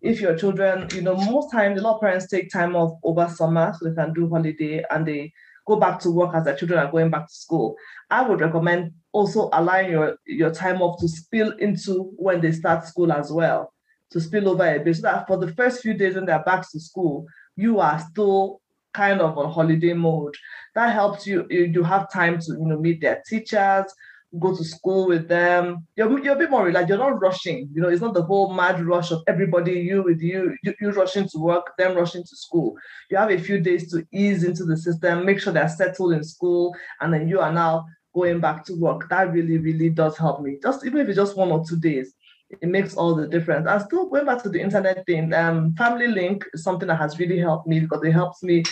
if 0.00 0.20
your 0.20 0.36
children, 0.36 0.86
you 0.94 1.02
know, 1.02 1.16
most 1.16 1.50
times 1.50 1.80
a 1.80 1.82
lot 1.82 1.96
of 1.96 2.00
parents 2.00 2.28
take 2.28 2.52
time 2.52 2.76
off 2.76 2.98
over 3.02 3.28
summer 3.28 3.74
so 3.76 3.88
they 3.88 3.94
can 3.96 4.12
do 4.12 4.28
holiday 4.28 4.84
and 4.90 5.04
they 5.04 5.32
go 5.66 5.74
back 5.74 5.98
to 6.00 6.10
work 6.12 6.36
as 6.36 6.44
their 6.44 6.54
children 6.54 6.78
are 6.78 6.90
going 6.90 7.10
back 7.10 7.26
to 7.26 7.34
school. 7.34 7.74
I 8.10 8.22
would 8.22 8.40
recommend 8.40 8.92
also 9.10 9.50
allowing 9.52 9.90
your, 9.90 10.16
your 10.24 10.54
time 10.54 10.80
off 10.82 11.00
to 11.00 11.08
spill 11.08 11.50
into 11.58 12.12
when 12.16 12.40
they 12.40 12.52
start 12.52 12.86
school 12.86 13.10
as 13.10 13.32
well, 13.32 13.74
to 14.12 14.20
spill 14.20 14.48
over 14.48 14.64
a 14.64 14.78
bit 14.78 14.96
so 14.96 15.02
that 15.02 15.26
for 15.26 15.36
the 15.36 15.52
first 15.54 15.82
few 15.82 15.94
days 15.94 16.14
when 16.14 16.26
they're 16.26 16.44
back 16.44 16.64
to 16.70 16.78
school, 16.78 17.26
you 17.56 17.80
are 17.80 17.98
still 17.98 18.60
kind 18.94 19.20
of 19.20 19.36
on 19.38 19.52
holiday 19.52 19.92
mode. 19.92 20.34
That 20.74 20.92
helps 20.92 21.26
you, 21.26 21.46
you, 21.50 21.82
have 21.82 22.12
time 22.12 22.38
to 22.40 22.52
you 22.52 22.66
know 22.66 22.78
meet 22.78 23.00
their 23.00 23.22
teachers, 23.28 23.92
go 24.38 24.54
to 24.56 24.64
school 24.64 25.08
with 25.08 25.28
them. 25.28 25.86
You're, 25.96 26.22
you're 26.22 26.34
a 26.34 26.38
bit 26.38 26.50
more 26.50 26.64
relaxed. 26.64 26.88
You're 26.88 26.98
not 26.98 27.20
rushing. 27.20 27.68
You 27.72 27.82
know, 27.82 27.88
it's 27.88 28.02
not 28.02 28.14
the 28.14 28.22
whole 28.22 28.52
mad 28.52 28.80
rush 28.84 29.10
of 29.10 29.22
everybody, 29.26 29.72
you 29.72 30.02
with 30.02 30.20
you, 30.20 30.56
you, 30.62 30.74
you 30.80 30.90
rushing 30.90 31.28
to 31.28 31.38
work, 31.38 31.72
them 31.78 31.96
rushing 31.96 32.22
to 32.22 32.36
school. 32.36 32.76
You 33.10 33.16
have 33.16 33.30
a 33.30 33.38
few 33.38 33.60
days 33.60 33.90
to 33.92 34.06
ease 34.12 34.44
into 34.44 34.64
the 34.64 34.76
system, 34.76 35.24
make 35.24 35.40
sure 35.40 35.52
they're 35.52 35.68
settled 35.68 36.12
in 36.12 36.24
school, 36.24 36.74
and 37.00 37.12
then 37.12 37.28
you 37.28 37.40
are 37.40 37.52
now 37.52 37.86
going 38.14 38.40
back 38.40 38.64
to 38.66 38.74
work. 38.74 39.08
That 39.08 39.32
really, 39.32 39.58
really 39.58 39.90
does 39.90 40.16
help 40.16 40.42
me. 40.42 40.58
Just 40.62 40.84
even 40.84 41.00
if 41.00 41.08
it's 41.08 41.16
just 41.16 41.36
one 41.36 41.50
or 41.50 41.64
two 41.66 41.78
days, 41.78 42.14
it 42.50 42.68
makes 42.68 42.94
all 42.94 43.14
the 43.14 43.28
difference. 43.28 43.66
And 43.68 43.82
still 43.82 44.08
going 44.08 44.26
back 44.26 44.42
to 44.42 44.48
the 44.48 44.60
internet 44.60 45.04
thing, 45.06 45.32
um, 45.34 45.74
Family 45.74 46.06
Link 46.06 46.44
is 46.54 46.62
something 46.62 46.88
that 46.88 46.96
has 46.96 47.18
really 47.18 47.38
helped 47.38 47.66
me 47.66 47.80
because 47.80 48.02
it 48.04 48.12
helps 48.12 48.42
me 48.42 48.62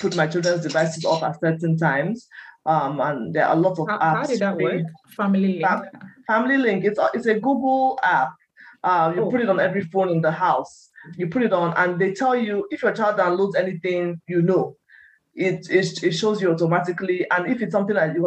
put 0.00 0.16
my 0.16 0.26
children's 0.26 0.62
devices 0.62 1.04
off 1.04 1.22
at 1.22 1.40
certain 1.40 1.76
times. 1.76 2.28
Um, 2.64 3.00
and 3.00 3.34
there 3.34 3.46
are 3.46 3.54
a 3.54 3.58
lot 3.58 3.78
of 3.78 3.88
how, 3.88 3.98
apps. 3.98 4.16
How 4.16 4.26
did 4.26 4.40
that 4.40 4.56
work? 4.56 4.82
Family 5.16 5.60
Link. 5.60 5.84
Family 6.26 6.56
Link. 6.56 6.84
It's 6.84 6.98
a, 6.98 7.08
it's 7.14 7.26
a 7.26 7.34
Google 7.34 7.98
app. 8.02 8.30
Uh, 8.82 9.12
you 9.14 9.22
oh. 9.22 9.30
put 9.30 9.40
it 9.40 9.48
on 9.48 9.60
every 9.60 9.82
phone 9.82 10.10
in 10.10 10.20
the 10.20 10.30
house. 10.30 10.90
You 11.16 11.28
put 11.28 11.42
it 11.42 11.52
on, 11.52 11.74
and 11.76 11.98
they 11.98 12.12
tell 12.12 12.36
you 12.36 12.66
if 12.70 12.82
your 12.82 12.92
child 12.92 13.18
downloads 13.18 13.56
anything, 13.56 14.20
you 14.28 14.42
know. 14.42 14.76
It, 15.34 15.70
it, 15.70 16.02
it 16.02 16.12
shows 16.12 16.42
you 16.42 16.50
automatically, 16.50 17.24
and 17.30 17.46
if 17.46 17.62
it's 17.62 17.72
something 17.72 17.94
that 17.94 18.14
you 18.14 18.22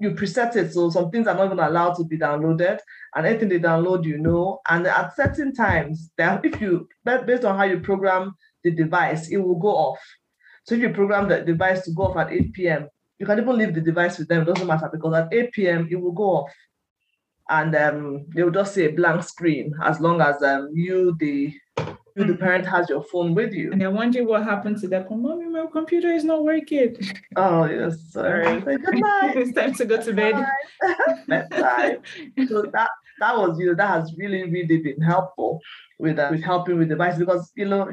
you 0.00 0.12
preset 0.12 0.56
it, 0.56 0.72
so 0.72 0.88
some 0.90 1.10
things 1.10 1.26
are 1.26 1.34
not 1.34 1.46
even 1.46 1.58
allowed 1.58 1.94
to 1.94 2.04
be 2.04 2.18
downloaded, 2.18 2.78
and 3.14 3.26
anything 3.26 3.50
they 3.50 3.58
download, 3.58 4.04
you 4.04 4.18
know. 4.18 4.60
And 4.68 4.86
at 4.86 5.14
certain 5.14 5.54
times, 5.54 6.10
that 6.16 6.44
if 6.44 6.60
you 6.60 6.88
based 7.04 7.44
on 7.44 7.56
how 7.56 7.64
you 7.64 7.80
program 7.80 8.34
the 8.64 8.70
device, 8.70 9.28
it 9.28 9.36
will 9.36 9.58
go 9.58 9.68
off. 9.68 10.00
So 10.64 10.74
if 10.74 10.80
you 10.80 10.90
program 10.90 11.28
the 11.28 11.42
device 11.42 11.84
to 11.84 11.92
go 11.92 12.04
off 12.04 12.16
at 12.16 12.32
8 12.32 12.52
p.m., 12.52 12.88
you 13.18 13.26
can 13.26 13.38
even 13.38 13.58
leave 13.58 13.74
the 13.74 13.80
device 13.82 14.18
with 14.18 14.28
them, 14.28 14.42
it 14.42 14.46
doesn't 14.46 14.66
matter 14.66 14.88
because 14.90 15.14
at 15.14 15.32
8 15.32 15.52
p.m. 15.52 15.88
it 15.90 15.96
will 15.96 16.12
go 16.12 16.36
off. 16.36 16.52
And 17.50 17.74
um, 17.74 18.26
they 18.34 18.42
will 18.42 18.50
just 18.50 18.74
say 18.74 18.86
a 18.86 18.92
blank 18.92 19.22
screen 19.24 19.74
as 19.84 20.00
long 20.00 20.20
as 20.20 20.42
um, 20.42 20.70
you, 20.72 21.14
the 21.18 21.52
the 22.14 22.34
parent, 22.34 22.66
has 22.66 22.88
your 22.88 23.02
phone 23.02 23.34
with 23.34 23.52
you. 23.52 23.72
And 23.72 23.82
I 23.82 23.88
wonder 23.88 24.24
what 24.24 24.44
happened 24.44 24.78
to 24.78 24.88
that. 24.88 25.10
Mommy, 25.10 25.46
my 25.46 25.66
computer 25.72 26.12
is 26.12 26.24
not 26.24 26.44
working. 26.44 26.96
Oh, 27.36 27.64
yes, 27.64 28.00
sorry. 28.10 28.60
Good 28.60 28.80
night. 28.80 29.36
it's 29.36 29.52
time 29.52 29.74
to 29.74 29.84
go 29.84 30.02
to 30.02 30.12
bed. 30.12 30.46
Bedtime. 31.26 32.02
so 32.48 32.62
that 32.72 32.90
that 33.20 33.36
was 33.36 33.58
you 33.58 33.66
know 33.66 33.74
that 33.74 33.88
has 33.88 34.14
really 34.16 34.44
really 34.50 34.78
been 34.78 35.00
helpful 35.00 35.60
with 35.98 36.18
uh, 36.18 36.28
with 36.30 36.42
helping 36.42 36.78
with 36.78 36.88
the 36.88 36.94
device 36.94 37.18
because 37.18 37.52
you 37.54 37.68
know 37.68 37.90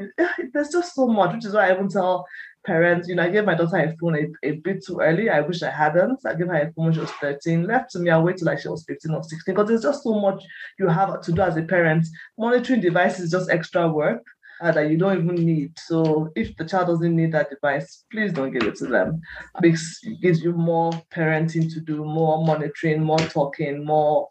there's 0.53 0.69
just 0.69 0.95
so 0.95 1.07
much 1.07 1.35
which 1.35 1.45
is 1.45 1.53
why 1.53 1.67
I 1.67 1.73
even 1.73 1.89
tell 1.89 2.25
parents, 2.67 3.07
you 3.07 3.15
know, 3.15 3.23
I 3.23 3.29
gave 3.29 3.45
my 3.45 3.55
daughter 3.55 3.77
a 3.77 3.95
phone 3.97 4.15
a, 4.15 4.47
a 4.47 4.51
bit 4.57 4.85
too 4.85 4.99
early. 4.99 5.29
I 5.29 5.39
wish 5.39 5.63
I 5.63 5.71
hadn't. 5.71 6.19
I 6.25 6.35
gave 6.35 6.47
her 6.47 6.55
a 6.55 6.71
phone 6.73 6.85
when 6.85 6.93
she 6.93 6.99
was 6.99 7.11
13. 7.11 7.65
Left 7.65 7.89
to 7.91 7.99
me, 7.99 8.11
I 8.11 8.19
waited 8.19 8.39
till 8.39 8.47
like 8.47 8.59
she 8.59 8.67
was 8.67 8.83
15 8.85 9.15
or 9.15 9.23
16 9.23 9.55
because 9.55 9.67
there's 9.67 9.81
just 9.81 10.03
so 10.03 10.19
much 10.19 10.43
you 10.77 10.87
have 10.87 11.21
to 11.21 11.31
do 11.31 11.41
as 11.41 11.57
a 11.57 11.63
parent. 11.63 12.05
Monitoring 12.37 12.81
devices 12.81 13.25
is 13.25 13.31
just 13.31 13.49
extra 13.49 13.87
work. 13.87 14.23
Uh, 14.59 14.71
that 14.71 14.89
you 14.89 14.97
don't 14.97 15.19
even 15.19 15.35
need. 15.35 15.71
So 15.77 16.31
if 16.35 16.57
the 16.57 16.65
child 16.65 16.87
doesn't 16.87 17.15
need 17.15 17.31
that 17.33 17.51
device, 17.51 18.05
please 18.11 18.33
don't 18.33 18.51
give 18.51 18.63
it 18.63 18.73
to 18.77 18.87
them. 18.87 19.21
Because 19.61 19.99
it 20.01 20.19
gives 20.19 20.41
you 20.41 20.51
more 20.51 20.91
parenting 21.15 21.71
to 21.71 21.79
do, 21.79 22.03
more 22.03 22.43
monitoring, 22.43 23.03
more 23.03 23.19
talking, 23.19 23.85
more, 23.85 24.27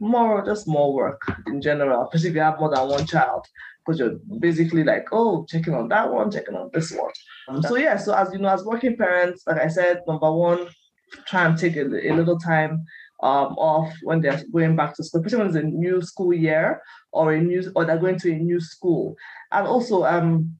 more, 0.00 0.42
just 0.42 0.66
more 0.66 0.94
work 0.94 1.20
in 1.48 1.60
general, 1.60 2.04
especially 2.04 2.30
if 2.30 2.34
you 2.36 2.40
have 2.40 2.58
more 2.58 2.74
than 2.74 2.88
one 2.88 3.04
child 3.04 3.46
because 3.88 4.00
you're 4.00 4.18
basically 4.38 4.84
like, 4.84 5.06
oh, 5.12 5.46
checking 5.48 5.72
on 5.72 5.88
that 5.88 6.12
one, 6.12 6.30
checking 6.30 6.54
on 6.54 6.68
this 6.74 6.92
one. 6.92 7.10
Um, 7.48 7.62
so 7.62 7.76
yeah, 7.76 7.96
so 7.96 8.14
as 8.14 8.30
you 8.32 8.38
know, 8.38 8.48
as 8.48 8.62
working 8.62 8.96
parents, 8.96 9.44
like 9.46 9.58
I 9.58 9.68
said, 9.68 10.02
number 10.06 10.30
one, 10.30 10.68
try 11.26 11.46
and 11.46 11.56
take 11.56 11.76
a, 11.76 11.84
a 11.84 12.12
little 12.12 12.38
time 12.38 12.84
um, 13.22 13.56
off 13.56 13.90
when 14.02 14.20
they're 14.20 14.42
going 14.52 14.76
back 14.76 14.94
to 14.96 15.04
school, 15.04 15.20
especially 15.22 15.38
when 15.38 15.46
it's 15.46 15.56
a 15.56 15.62
new 15.62 16.02
school 16.02 16.34
year 16.34 16.82
or 17.12 17.32
a 17.32 17.40
new 17.40 17.72
or 17.74 17.86
they're 17.86 17.98
going 17.98 18.18
to 18.18 18.30
a 18.30 18.36
new 18.36 18.60
school. 18.60 19.16
And 19.52 19.66
also 19.66 20.04
um 20.04 20.54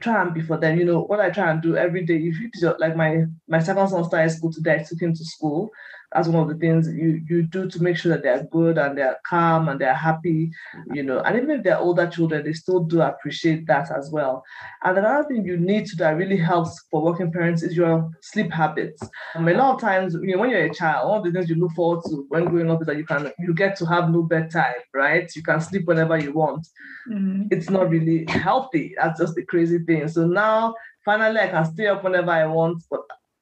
try 0.00 0.20
and 0.20 0.34
before 0.34 0.58
then, 0.58 0.76
you 0.76 0.84
know, 0.84 1.02
what 1.02 1.20
I 1.20 1.30
try 1.30 1.52
and 1.52 1.62
do 1.62 1.76
every 1.76 2.04
day, 2.04 2.16
if 2.16 2.36
you 2.60 2.74
like 2.80 2.96
my 2.96 3.24
my 3.48 3.60
second 3.60 3.88
son 3.88 4.04
started 4.04 4.30
school 4.30 4.52
today, 4.52 4.74
I 4.74 4.82
took 4.82 5.00
him 5.00 5.14
to 5.14 5.24
school 5.24 5.70
that's 6.14 6.28
one 6.28 6.42
of 6.44 6.48
the 6.48 6.54
things 6.54 6.86
you 6.88 7.20
you 7.28 7.42
do 7.42 7.68
to 7.68 7.82
make 7.82 7.96
sure 7.96 8.12
that 8.12 8.22
they're 8.22 8.44
good 8.44 8.78
and 8.78 8.96
they're 8.96 9.18
calm 9.26 9.68
and 9.68 9.80
they're 9.80 9.94
happy, 9.94 10.52
you 10.92 11.02
know. 11.02 11.18
And 11.20 11.36
even 11.36 11.50
if 11.50 11.64
they're 11.64 11.78
older 11.78 12.06
children, 12.06 12.44
they 12.44 12.52
still 12.52 12.80
do 12.80 13.02
appreciate 13.02 13.66
that 13.66 13.90
as 13.90 14.10
well. 14.12 14.44
And 14.84 14.96
another 14.96 15.26
thing 15.26 15.44
you 15.44 15.56
need 15.56 15.86
to 15.86 15.96
that 15.96 16.16
really 16.16 16.36
helps 16.36 16.84
for 16.88 17.02
working 17.02 17.32
parents 17.32 17.64
is 17.64 17.76
your 17.76 18.08
sleep 18.22 18.52
habits. 18.52 19.02
Um, 19.34 19.48
a 19.48 19.54
lot 19.54 19.74
of 19.74 19.80
times, 19.80 20.14
you 20.14 20.28
know, 20.28 20.38
when 20.38 20.50
you're 20.50 20.66
a 20.66 20.72
child, 20.74 21.08
one 21.08 21.18
of 21.18 21.24
the 21.24 21.32
things 21.32 21.50
you 21.50 21.56
look 21.56 21.72
forward 21.72 22.04
to 22.06 22.26
when 22.28 22.44
growing 22.44 22.70
up 22.70 22.80
is 22.80 22.86
that 22.86 22.96
you 22.96 23.04
can 23.04 23.32
you 23.40 23.52
get 23.52 23.76
to 23.78 23.86
have 23.86 24.08
no 24.10 24.22
bedtime, 24.22 24.74
right? 24.94 25.28
You 25.34 25.42
can 25.42 25.60
sleep 25.60 25.86
whenever 25.86 26.16
you 26.16 26.32
want. 26.32 26.64
Mm-hmm. 27.10 27.48
It's 27.50 27.68
not 27.68 27.90
really 27.90 28.24
healthy. 28.28 28.94
That's 28.96 29.18
just 29.18 29.34
the 29.34 29.44
crazy 29.44 29.80
thing. 29.80 30.06
So 30.06 30.26
now 30.26 30.74
finally 31.04 31.40
I 31.40 31.48
can 31.48 31.64
stay 31.64 31.88
up 31.88 32.04
whenever 32.04 32.30
I 32.30 32.46
want, 32.46 32.84
but 32.88 33.00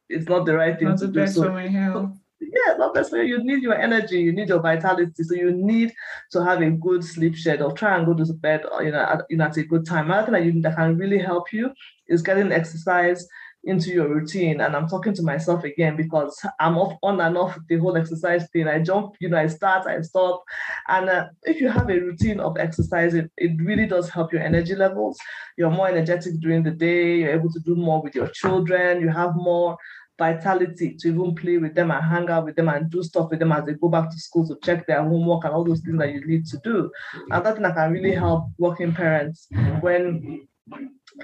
it's 0.09 0.29
not 0.29 0.47
the 0.47 0.57
right 0.57 0.79
thing 0.79 0.89
not 0.89 0.99
to 0.99 1.09
do. 1.09 1.27
So, 1.27 1.45
for 1.45 1.53
my 1.53 1.69
health 1.69 2.17
yeah, 2.51 2.77
not 2.77 2.95
necessarily. 2.95 3.29
You 3.29 3.43
need 3.43 3.63
your 3.63 3.75
energy, 3.75 4.21
you 4.21 4.33
need 4.33 4.49
your 4.49 4.61
vitality. 4.61 5.23
So 5.23 5.35
you 5.35 5.53
need 5.53 5.93
to 6.33 6.45
have 6.45 6.61
a 6.61 6.71
good 6.71 7.05
sleep 7.05 7.37
schedule. 7.37 7.73
Try 7.73 7.97
and 7.97 8.07
go 8.07 8.15
to 8.15 8.33
bed, 8.35 8.65
you 8.81 8.91
know, 8.91 9.01
at, 9.03 9.23
you 9.31 9.37
know, 9.37 9.45
at 9.45 9.57
a 9.57 9.65
good 9.65 9.87
time. 9.87 10.07
Another 10.07 10.33
thing 10.33 10.63
that, 10.63 10.71
that 10.71 10.77
can 10.77 10.97
really 10.97 11.19
help 11.19 11.53
you 11.53 11.71
is 12.09 12.23
getting 12.23 12.53
exercise 12.53 13.27
into 13.65 13.91
your 13.91 14.09
routine. 14.09 14.61
And 14.61 14.75
I'm 14.75 14.89
talking 14.89 15.15
to 15.15 15.23
myself 15.23 15.65
again 15.65 15.97
because 15.97 16.45
I'm 16.59 16.77
off 16.77 16.99
on 17.03 17.21
and 17.21 17.37
off 17.37 17.57
the 17.69 17.79
whole 17.79 17.97
exercise 17.97 18.49
thing. 18.53 18.67
I 18.67 18.81
jump, 18.81 19.15
you 19.21 19.29
know, 19.29 19.39
I 19.39 19.47
start, 19.47 19.87
I 19.87 20.01
stop. 20.01 20.43
And 20.89 21.09
uh, 21.09 21.27
if 21.45 21.61
you 21.61 21.69
have 21.69 21.89
a 21.89 22.01
routine 22.01 22.41
of 22.41 22.59
exercise, 22.59 23.15
it, 23.15 23.31
it 23.37 23.53
really 23.63 23.87
does 23.87 24.09
help 24.09 24.33
your 24.33 24.43
energy 24.43 24.75
levels. 24.75 25.19
You're 25.57 25.71
more 25.71 25.89
energetic 25.89 26.41
during 26.41 26.65
the 26.65 26.73
day. 26.73 27.19
You're 27.19 27.35
able 27.35 27.53
to 27.53 27.61
do 27.61 27.77
more 27.77 28.03
with 28.03 28.15
your 28.15 28.29
children. 28.29 29.01
You 29.01 29.11
have 29.11 29.37
more 29.37 29.77
vitality 30.19 30.97
to 30.99 31.09
even 31.09 31.35
play 31.35 31.59
with 31.59 31.75
them 31.75 31.91
and 31.91 32.05
hang 32.05 32.29
out 32.31 32.45
with 32.45 32.57
them 32.57 32.69
and 32.69 32.91
do 32.91 33.03
stuff 33.03 33.31
with 33.31 33.39
them 33.39 33.53
as 33.53 33.65
they 33.65 33.75
go 33.75 33.89
back 33.89 34.11
to 34.11 34.17
school 34.19 34.47
to 34.47 34.57
check 34.63 34.87
their 34.87 35.03
homework 35.03 35.45
and 35.45 35.55
all 35.55 35.65
those 35.65 35.81
things 35.81 35.99
that 35.99 36.13
you 36.13 36.25
need 36.27 36.47
to 36.47 36.59
do. 36.63 36.91
And 37.31 37.45
that 37.45 37.55
thing 37.55 37.63
that 37.63 37.75
can 37.75 37.93
really 37.93 38.15
help 38.15 38.47
working 38.59 38.95
parents 38.95 39.49
when 39.81 40.47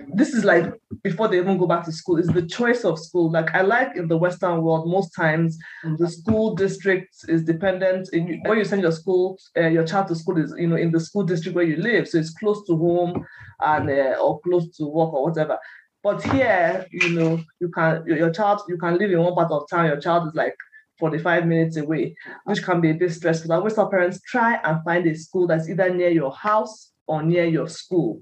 this 0.09 0.35
is 0.35 0.45
like 0.45 0.67
before 1.03 1.29
they 1.29 1.39
even 1.39 1.57
go 1.57 1.67
back 1.67 1.85
to 1.85 1.93
school 1.93 2.19
is 2.19 2.27
the 2.27 2.43
choice 2.43 2.85
of 2.85 2.99
school. 2.99 3.31
Like 3.31 3.55
i 3.55 3.63
like 3.63 3.97
in 3.97 4.09
the 4.09 4.17
western 4.17 4.63
world 4.63 4.89
most 4.89 5.11
times 5.15 5.59
the 5.99 6.09
school 6.09 6.55
district 6.55 7.15
is 7.29 7.45
dependent. 7.45 8.09
In 8.13 8.41
where 8.45 8.59
you 8.59 8.65
send 8.65 8.83
your 8.83 8.93
school 8.93 9.39
uh, 9.57 9.69
your 9.69 9.87
child 9.87 10.09
to 10.09 10.15
school 10.15 10.39
is 10.39 10.53
you 10.59 10.69
know 10.69 10.77
in 10.77 10.91
the 10.91 11.01
school 11.01 11.25
district 11.25 11.57
where 11.57 11.65
you 11.65 11.77
live. 11.77 12.09
So 12.09 12.19
it's 12.19 12.35
close 12.35 12.67
to 12.67 12.77
home 12.77 13.25
and 13.61 13.89
uh, 13.89 14.17
or 14.21 14.41
close 14.41 14.69
to 14.77 14.87
work 14.87 15.13
or 15.13 15.25
whatever 15.25 15.59
but 16.03 16.23
here, 16.23 16.87
you 16.91 17.11
know, 17.11 17.41
you 17.61 17.69
can 17.69 18.05
your 18.07 18.31
child 18.31 18.63
you 18.69 18.79
can 18.79 18.99
live 18.99 19.11
in 19.11 19.21
one 19.21 19.35
part 19.35 19.51
of 19.51 19.69
town. 19.69 19.87
Your 19.87 20.01
child 20.01 20.29
is 20.29 20.35
like 20.35 20.55
45 20.99 21.47
minutes 21.47 21.77
away, 21.77 22.15
which 22.45 22.63
can 22.63 22.81
be 22.81 22.91
a 22.91 22.95
bit 22.95 23.13
stressful. 23.13 23.53
I 23.53 23.57
always 23.57 23.75
tell 23.75 23.91
parents 23.91 24.21
try 24.23 24.59
and 24.65 24.83
find 24.85 25.07
a 25.07 25.15
school 25.15 25.47
that's 25.47 25.69
either 25.69 25.93
near 25.93 26.11
your 26.11 26.33
house 26.33 26.93
or 27.07 27.23
near 27.23 27.45
your 27.47 27.69
school. 27.69 28.21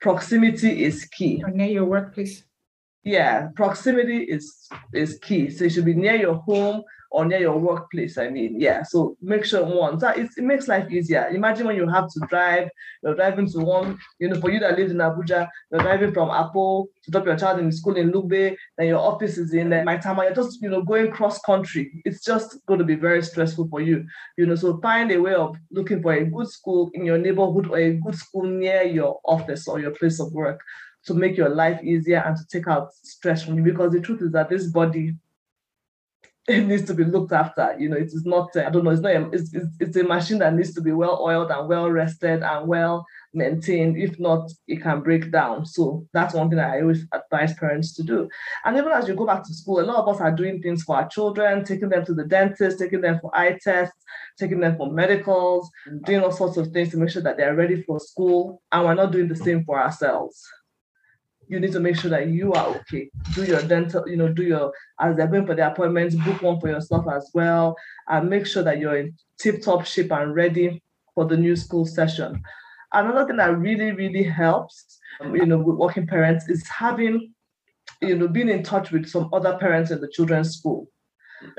Proximity 0.00 0.84
is 0.84 1.04
key. 1.04 1.42
Or 1.44 1.50
near 1.50 1.68
your 1.68 1.84
workplace. 1.84 2.44
Yeah, 3.02 3.48
proximity 3.54 4.24
is 4.24 4.68
is 4.92 5.18
key. 5.18 5.50
So 5.50 5.64
it 5.64 5.70
should 5.70 5.86
be 5.86 5.94
near 5.94 6.16
your 6.16 6.34
home 6.34 6.82
or 7.10 7.24
near 7.24 7.40
your 7.40 7.58
workplace. 7.58 8.16
I 8.18 8.28
mean, 8.28 8.60
yeah. 8.60 8.82
So 8.82 9.16
make 9.20 9.44
sure 9.44 9.64
one 9.64 9.98
that 9.98 10.18
it, 10.18 10.30
it 10.36 10.44
makes 10.44 10.68
life 10.68 10.90
easier. 10.90 11.28
Imagine 11.28 11.66
when 11.66 11.76
you 11.76 11.88
have 11.88 12.08
to 12.08 12.20
drive, 12.28 12.68
you're 13.02 13.16
driving 13.16 13.48
to 13.50 13.58
one, 13.58 13.98
you 14.18 14.28
know, 14.28 14.40
for 14.40 14.50
you 14.50 14.60
that 14.60 14.78
lives 14.78 14.92
in 14.92 14.98
Abuja, 14.98 15.48
you're 15.70 15.80
driving 15.80 16.12
from 16.12 16.30
Apo 16.30 16.86
to 17.04 17.10
drop 17.10 17.26
your 17.26 17.36
child 17.36 17.58
in 17.58 17.72
school 17.72 17.96
in 17.96 18.12
Lugbe, 18.12 18.56
then 18.78 18.86
your 18.86 19.00
office 19.00 19.38
is 19.38 19.52
in 19.52 19.72
uh, 19.72 19.82
Maitama, 19.86 20.24
you're 20.24 20.34
just, 20.34 20.62
you 20.62 20.70
know, 20.70 20.82
going 20.82 21.10
cross 21.10 21.40
country. 21.40 21.90
It's 22.04 22.24
just 22.24 22.58
going 22.66 22.78
to 22.78 22.84
be 22.84 22.94
very 22.94 23.22
stressful 23.22 23.68
for 23.68 23.80
you, 23.80 24.04
you 24.38 24.46
know. 24.46 24.54
So 24.54 24.78
find 24.80 25.10
a 25.10 25.20
way 25.20 25.34
of 25.34 25.56
looking 25.72 26.02
for 26.02 26.12
a 26.12 26.24
good 26.24 26.48
school 26.48 26.90
in 26.94 27.04
your 27.04 27.18
neighborhood 27.18 27.68
or 27.68 27.78
a 27.78 27.94
good 27.94 28.14
school 28.14 28.44
near 28.44 28.82
your 28.82 29.20
office 29.24 29.66
or 29.66 29.80
your 29.80 29.92
place 29.92 30.20
of 30.20 30.32
work 30.32 30.60
to 31.06 31.14
make 31.14 31.36
your 31.36 31.48
life 31.48 31.82
easier 31.82 32.22
and 32.26 32.36
to 32.36 32.42
take 32.52 32.68
out 32.68 32.92
stress 32.92 33.42
from 33.42 33.56
you 33.56 33.64
because 33.64 33.92
the 33.92 34.00
truth 34.00 34.20
is 34.22 34.32
that 34.32 34.50
this 34.50 34.66
body 34.66 35.14
it 36.56 36.66
needs 36.66 36.84
to 36.84 36.94
be 36.94 37.04
looked 37.04 37.32
after. 37.32 37.76
You 37.78 37.88
know, 37.88 37.96
it 37.96 38.06
is 38.06 38.24
not, 38.24 38.56
uh, 38.56 38.64
I 38.66 38.70
don't 38.70 38.82
know, 38.82 38.90
it's 38.90 39.00
not, 39.00 39.14
a, 39.14 39.30
it's, 39.30 39.54
it's, 39.54 39.66
it's 39.78 39.96
a 39.96 40.02
machine 40.02 40.38
that 40.38 40.54
needs 40.54 40.74
to 40.74 40.80
be 40.80 40.90
well 40.90 41.20
oiled 41.22 41.50
and 41.50 41.68
well 41.68 41.88
rested 41.88 42.42
and 42.42 42.66
well 42.66 43.06
maintained. 43.32 43.96
If 43.96 44.18
not, 44.18 44.50
it 44.66 44.82
can 44.82 45.00
break 45.00 45.30
down. 45.30 45.64
So 45.64 46.06
that's 46.12 46.34
one 46.34 46.48
thing 46.48 46.56
that 46.56 46.70
I 46.70 46.80
always 46.80 47.06
advise 47.12 47.54
parents 47.54 47.94
to 47.94 48.02
do. 48.02 48.28
And 48.64 48.76
even 48.76 48.90
as 48.90 49.06
you 49.06 49.14
go 49.14 49.26
back 49.26 49.44
to 49.44 49.54
school, 49.54 49.80
a 49.80 49.82
lot 49.82 49.98
of 49.98 50.08
us 50.08 50.20
are 50.20 50.32
doing 50.34 50.60
things 50.60 50.82
for 50.82 50.96
our 50.96 51.08
children, 51.08 51.64
taking 51.64 51.88
them 51.88 52.04
to 52.04 52.14
the 52.14 52.24
dentist, 52.24 52.80
taking 52.80 53.00
them 53.00 53.20
for 53.20 53.30
eye 53.32 53.56
tests, 53.62 54.04
taking 54.36 54.58
them 54.58 54.76
for 54.76 54.90
medicals, 54.90 55.70
doing 56.04 56.22
all 56.22 56.32
sorts 56.32 56.56
of 56.56 56.68
things 56.72 56.90
to 56.90 56.96
make 56.96 57.10
sure 57.10 57.22
that 57.22 57.36
they're 57.36 57.54
ready 57.54 57.82
for 57.82 58.00
school. 58.00 58.60
And 58.72 58.84
we're 58.84 58.94
not 58.94 59.12
doing 59.12 59.28
the 59.28 59.36
same 59.36 59.64
for 59.64 59.80
ourselves 59.80 60.44
you 61.50 61.58
need 61.58 61.72
to 61.72 61.80
make 61.80 61.96
sure 61.96 62.10
that 62.10 62.28
you 62.28 62.52
are 62.52 62.68
okay. 62.76 63.10
Do 63.34 63.44
your 63.44 63.60
dental, 63.62 64.08
you 64.08 64.16
know, 64.16 64.28
do 64.28 64.44
your 64.44 64.72
as 65.00 65.16
they're 65.16 65.26
going 65.26 65.46
for 65.46 65.56
the 65.56 65.66
appointments, 65.66 66.14
book 66.14 66.40
one 66.42 66.60
for 66.60 66.68
yourself 66.68 67.06
as 67.12 67.28
well, 67.34 67.76
and 68.08 68.30
make 68.30 68.46
sure 68.46 68.62
that 68.62 68.78
you're 68.78 68.96
in 68.96 69.14
tip-top 69.40 69.84
shape 69.84 70.12
and 70.12 70.34
ready 70.34 70.80
for 71.14 71.24
the 71.24 71.36
new 71.36 71.56
school 71.56 71.84
session. 71.84 72.40
Another 72.92 73.26
thing 73.26 73.36
that 73.38 73.58
really, 73.58 73.90
really 73.90 74.22
helps, 74.22 74.98
um, 75.20 75.34
you 75.34 75.44
know, 75.44 75.58
with 75.58 75.76
working 75.76 76.06
parents 76.06 76.48
is 76.48 76.66
having, 76.68 77.34
you 78.00 78.16
know, 78.16 78.28
being 78.28 78.48
in 78.48 78.62
touch 78.62 78.92
with 78.92 79.08
some 79.08 79.28
other 79.32 79.58
parents 79.58 79.90
in 79.90 80.00
the 80.00 80.08
children's 80.08 80.56
school. 80.56 80.88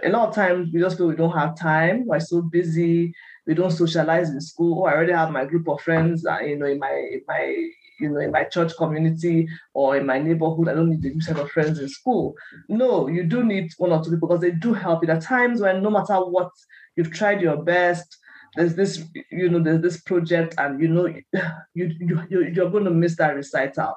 A 0.04 0.10
lot 0.10 0.30
of 0.30 0.36
times 0.36 0.69
we 0.73 0.80
just 0.80 0.97
feel 0.97 1.08
we 1.08 1.15
don't 1.15 1.38
have 1.38 1.58
time. 1.58 2.06
We're 2.06 2.19
so 2.19 2.41
busy. 2.41 3.13
We 3.45 3.56
don't 3.56 3.71
socialize 3.71 4.30
in 4.30 4.39
school. 4.39 4.80
Oh, 4.80 4.86
I 4.86 4.93
already 4.93 5.13
have 5.13 5.32
my 5.32 5.43
group 5.43 5.67
of 5.67 5.82
friends, 5.82 6.25
uh, 6.25 6.39
you 6.39 6.58
know, 6.58 6.67
in 6.67 6.80
my 6.80 6.91
in 6.91 7.21
my 7.27 7.69
you 8.01 8.09
know, 8.09 8.19
in 8.19 8.31
my 8.31 8.43
church 8.43 8.75
community 8.77 9.47
or 9.73 9.97
in 9.97 10.05
my 10.05 10.19
neighborhood. 10.19 10.67
I 10.67 10.73
don't 10.73 10.89
need 10.89 11.05
a 11.05 11.21
set 11.21 11.39
of 11.39 11.51
friends 11.51 11.79
in 11.79 11.87
school. 11.87 12.35
No, 12.67 13.07
you 13.07 13.23
do 13.23 13.43
need 13.43 13.71
one 13.77 13.91
or 13.91 14.03
two 14.03 14.11
people 14.11 14.27
because 14.27 14.41
they 14.41 14.51
do 14.51 14.73
help 14.73 15.03
you. 15.03 15.07
There 15.07 15.17
are 15.17 15.21
times 15.21 15.61
when 15.61 15.81
no 15.83 15.89
matter 15.89 16.15
what, 16.15 16.49
you've 16.95 17.11
tried 17.11 17.41
your 17.41 17.63
best. 17.63 18.17
There's 18.55 18.75
this, 18.75 19.03
you 19.31 19.49
know, 19.49 19.59
there's 19.59 19.81
this 19.81 20.01
project, 20.01 20.55
and 20.57 20.81
you 20.81 20.89
know, 20.89 21.07
you, 21.73 21.91
you, 21.99 22.21
you 22.29 22.47
you're 22.53 22.69
going 22.69 22.85
to 22.85 22.91
miss 22.91 23.15
that 23.17 23.35
recital. 23.35 23.95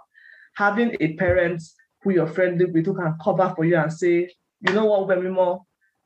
Having 0.56 0.96
a 1.00 1.14
parent 1.14 1.62
who 2.02 2.12
you're 2.12 2.26
friendly 2.28 2.66
with 2.66 2.86
who 2.86 2.94
can 2.94 3.16
cover 3.22 3.52
for 3.56 3.64
you 3.64 3.76
and 3.76 3.92
say, 3.92 4.30
you 4.60 4.72
know 4.72 4.84
what, 4.84 5.08
Wemimo, 5.08 5.64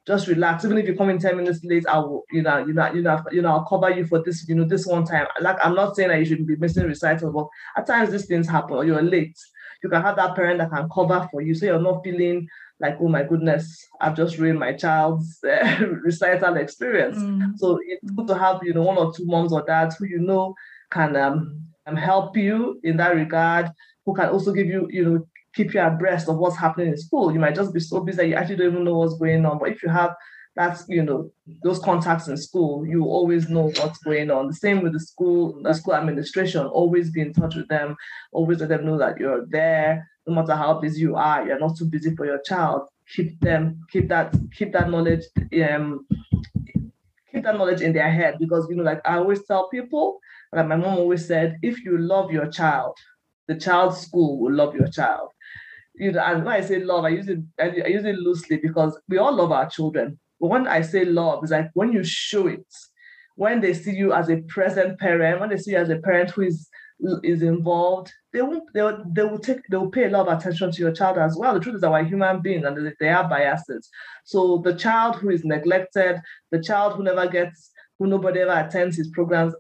just 0.09 0.27
relax. 0.27 0.65
Even 0.65 0.79
if 0.79 0.87
you 0.87 0.97
come 0.97 1.11
in 1.11 1.19
10 1.19 1.37
minutes 1.37 1.63
late, 1.63 1.87
I 1.87 1.99
will, 1.99 2.25
you 2.33 2.43
know, 2.43 2.59
you 2.67 2.73
know, 2.73 2.93
you 2.93 3.03
know, 3.03 3.23
you 3.31 3.43
know, 3.43 3.51
I'll 3.51 3.67
cover 3.67 3.91
you 3.91 4.07
for 4.07 4.23
this, 4.25 4.49
you 4.49 4.55
know, 4.55 4.65
this 4.65 4.87
one 4.87 5.05
time. 5.05 5.27
Like 5.41 5.59
I'm 5.63 5.75
not 5.75 5.95
saying 5.95 6.09
that 6.09 6.19
you 6.19 6.25
shouldn't 6.25 6.49
be 6.49 6.57
missing 6.57 6.87
recital, 6.87 7.31
but 7.31 7.47
at 7.77 7.87
times 7.87 8.11
these 8.11 8.25
things 8.25 8.49
happen 8.49 8.75
or 8.75 8.85
you're 8.87 9.03
late. 9.03 9.39
You 9.83 9.91
can 9.91 10.01
have 10.03 10.17
that 10.17 10.35
parent 10.35 10.59
that 10.59 10.71
can 10.71 10.89
cover 10.89 11.29
for 11.31 11.43
you. 11.43 11.55
So 11.55 11.67
you're 11.67 11.79
not 11.79 12.03
feeling 12.03 12.49
like, 12.81 12.97
oh 13.01 13.09
my 13.09 13.23
goodness, 13.23 13.87
I've 14.01 14.17
just 14.17 14.39
ruined 14.39 14.59
my 14.59 14.73
child's 14.73 15.39
uh, 15.45 15.85
recital 16.03 16.57
experience. 16.57 17.19
Mm. 17.19 17.59
So 17.59 17.79
it's 17.87 18.11
good 18.13 18.29
to 18.29 18.39
have, 18.39 18.61
you 18.63 18.73
know, 18.73 18.83
one 18.83 18.97
or 18.97 19.13
two 19.13 19.27
moms 19.27 19.53
or 19.53 19.63
dads 19.63 19.97
who 19.97 20.07
you 20.07 20.21
know 20.21 20.55
can 20.91 21.17
um, 21.17 21.69
help 21.97 22.35
you 22.35 22.81
in 22.83 22.97
that 22.97 23.15
regard, 23.15 23.71
who 24.07 24.15
can 24.15 24.31
also 24.31 24.53
give 24.53 24.69
you, 24.69 24.89
you 24.91 25.05
know, 25.05 25.27
keep 25.59 25.75
you 25.75 25.81
abreast 25.81 26.29
of 26.29 26.39
what's 26.39 26.57
happening 26.57 26.89
in 26.89 26.97
school. 26.97 27.33
You 27.33 27.41
might 27.41 27.57
just 27.57 27.75
be 27.75 27.81
so 27.81 27.99
busy 28.01 28.19
that 28.19 28.29
you 28.29 28.35
actually 28.37 28.57
don't 28.57 28.73
even 28.73 28.85
know 28.85 28.97
what's 28.99 29.19
going 29.19 29.45
on. 29.45 29.59
But 29.59 29.71
if 29.71 29.83
you 29.83 29.89
have 29.89 30.15
that's 30.55 30.85
you 30.89 31.03
know 31.03 31.31
those 31.65 31.81
contacts 31.81 32.29
in 32.29 32.37
school, 32.37 32.87
you 32.87 33.05
always 33.05 33.49
know 33.49 33.73
what's 33.79 33.99
going 33.99 34.31
on. 34.31 34.47
The 34.47 34.55
same 34.55 34.83
with 34.83 34.93
the 34.93 35.01
school, 35.01 35.61
the 35.63 35.75
school 35.75 35.95
administration. 35.95 36.65
Always 36.67 37.11
be 37.11 37.23
in 37.23 37.33
touch 37.33 37.57
with 37.57 37.69
them. 37.69 37.97
Always 38.33 38.61
let 38.61 38.69
them 38.69 38.87
know 38.87 38.99
that 38.99 39.19
you're 39.19 39.47
there. 39.47 40.09
No 40.27 40.35
matter 40.35 40.55
how 40.55 40.81
busy 40.81 41.01
you 41.01 41.17
are, 41.17 41.45
you're 41.45 41.59
not 41.59 41.77
too 41.77 41.87
busy 41.87 42.15
for 42.15 42.25
your 42.25 42.41
child. 42.43 42.83
Keep 43.15 43.41
them, 43.41 43.81
keep 43.91 44.09
that, 44.11 44.35
keep 44.57 44.73
that 44.75 44.91
knowledge. 44.91 45.23
Um, 45.71 46.07
keep 47.33 47.43
that 47.43 47.57
knowledge 47.57 47.81
in 47.81 47.93
their 47.95 48.11
head 48.13 48.37
because 48.39 48.67
you 48.71 48.77
know, 48.77 48.85
like 48.85 49.01
I 49.05 49.17
always 49.17 49.45
tell 49.45 49.69
people, 49.71 50.19
like 50.53 50.69
my 50.69 50.77
mom 50.77 50.99
always 50.99 51.27
said, 51.27 51.57
if 51.63 51.85
you 51.85 51.99
love 51.99 52.31
your 52.31 52.49
child, 52.49 52.97
the 53.49 53.57
child's 53.57 53.99
school 53.99 54.39
will 54.39 54.53
love 54.53 54.75
your 54.75 54.89
child 54.89 55.31
you 55.99 56.13
know, 56.13 56.21
and 56.21 56.45
when 56.45 56.55
I 56.55 56.61
say 56.61 56.81
love, 56.81 57.05
I 57.05 57.11
use 57.11 57.29
it 57.29 57.41
I 57.61 57.67
use 57.67 58.05
it 58.05 58.17
loosely 58.17 58.59
because 58.59 58.99
we 59.09 59.19
all 59.19 59.35
love 59.35 59.53
our 59.53 59.69
children. 59.69 60.19
But 60.41 60.49
when 60.49 60.67
I 60.69 60.83
say 60.83 61.05
love, 61.05 61.43
it's 61.43 61.53
like 61.53 61.71
when 61.75 61.93
you 61.93 62.05
show 62.05 62.47
it, 62.47 62.67
when 63.37 63.61
they 63.61 63.75
see 63.75 63.95
you 63.95 64.13
as 64.13 64.31
a 64.31 64.39
present 64.43 64.99
parent, 64.99 65.41
when 65.41 65.51
they 65.51 65.57
see 65.57 65.73
you 65.73 65.79
as 65.79 65.91
a 65.91 65.99
parent 65.99 66.31
who 66.31 66.43
is 66.43 66.69
is 67.23 67.43
involved, 67.43 68.13
they 68.33 68.43
will 68.43 68.63
they 68.75 68.83
they 69.13 69.23
will 69.23 69.39
take 69.39 69.61
they 69.71 69.77
will 69.77 69.91
pay 69.91 70.05
a 70.05 70.11
lot 70.11 70.29
of 70.29 70.39
attention 70.39 70.71
to 70.73 70.83
your 70.83 70.93
child 70.93 71.19
as 71.19 71.37
well. 71.37 71.55
The 71.55 71.61
truth 71.61 71.77
is 71.77 71.81
that 71.83 71.91
we're 71.91 72.05
human 72.05 72.41
beings 72.43 72.65
and 72.65 72.95
they 73.01 73.09
are 73.09 73.29
biases. 73.29 73.89
So 74.25 74.59
the 74.65 74.75
child 74.75 75.17
who 75.17 75.31
is 75.31 75.45
neglected, 75.45 76.21
the 76.51 76.61
child 76.61 76.95
who 76.95 77.03
never 77.03 77.27
gets, 77.29 77.71
who 77.99 78.07
nobody 78.07 78.41
ever 78.41 78.53
attends 78.53 78.97
his 78.97 79.09
programs, 79.09 79.55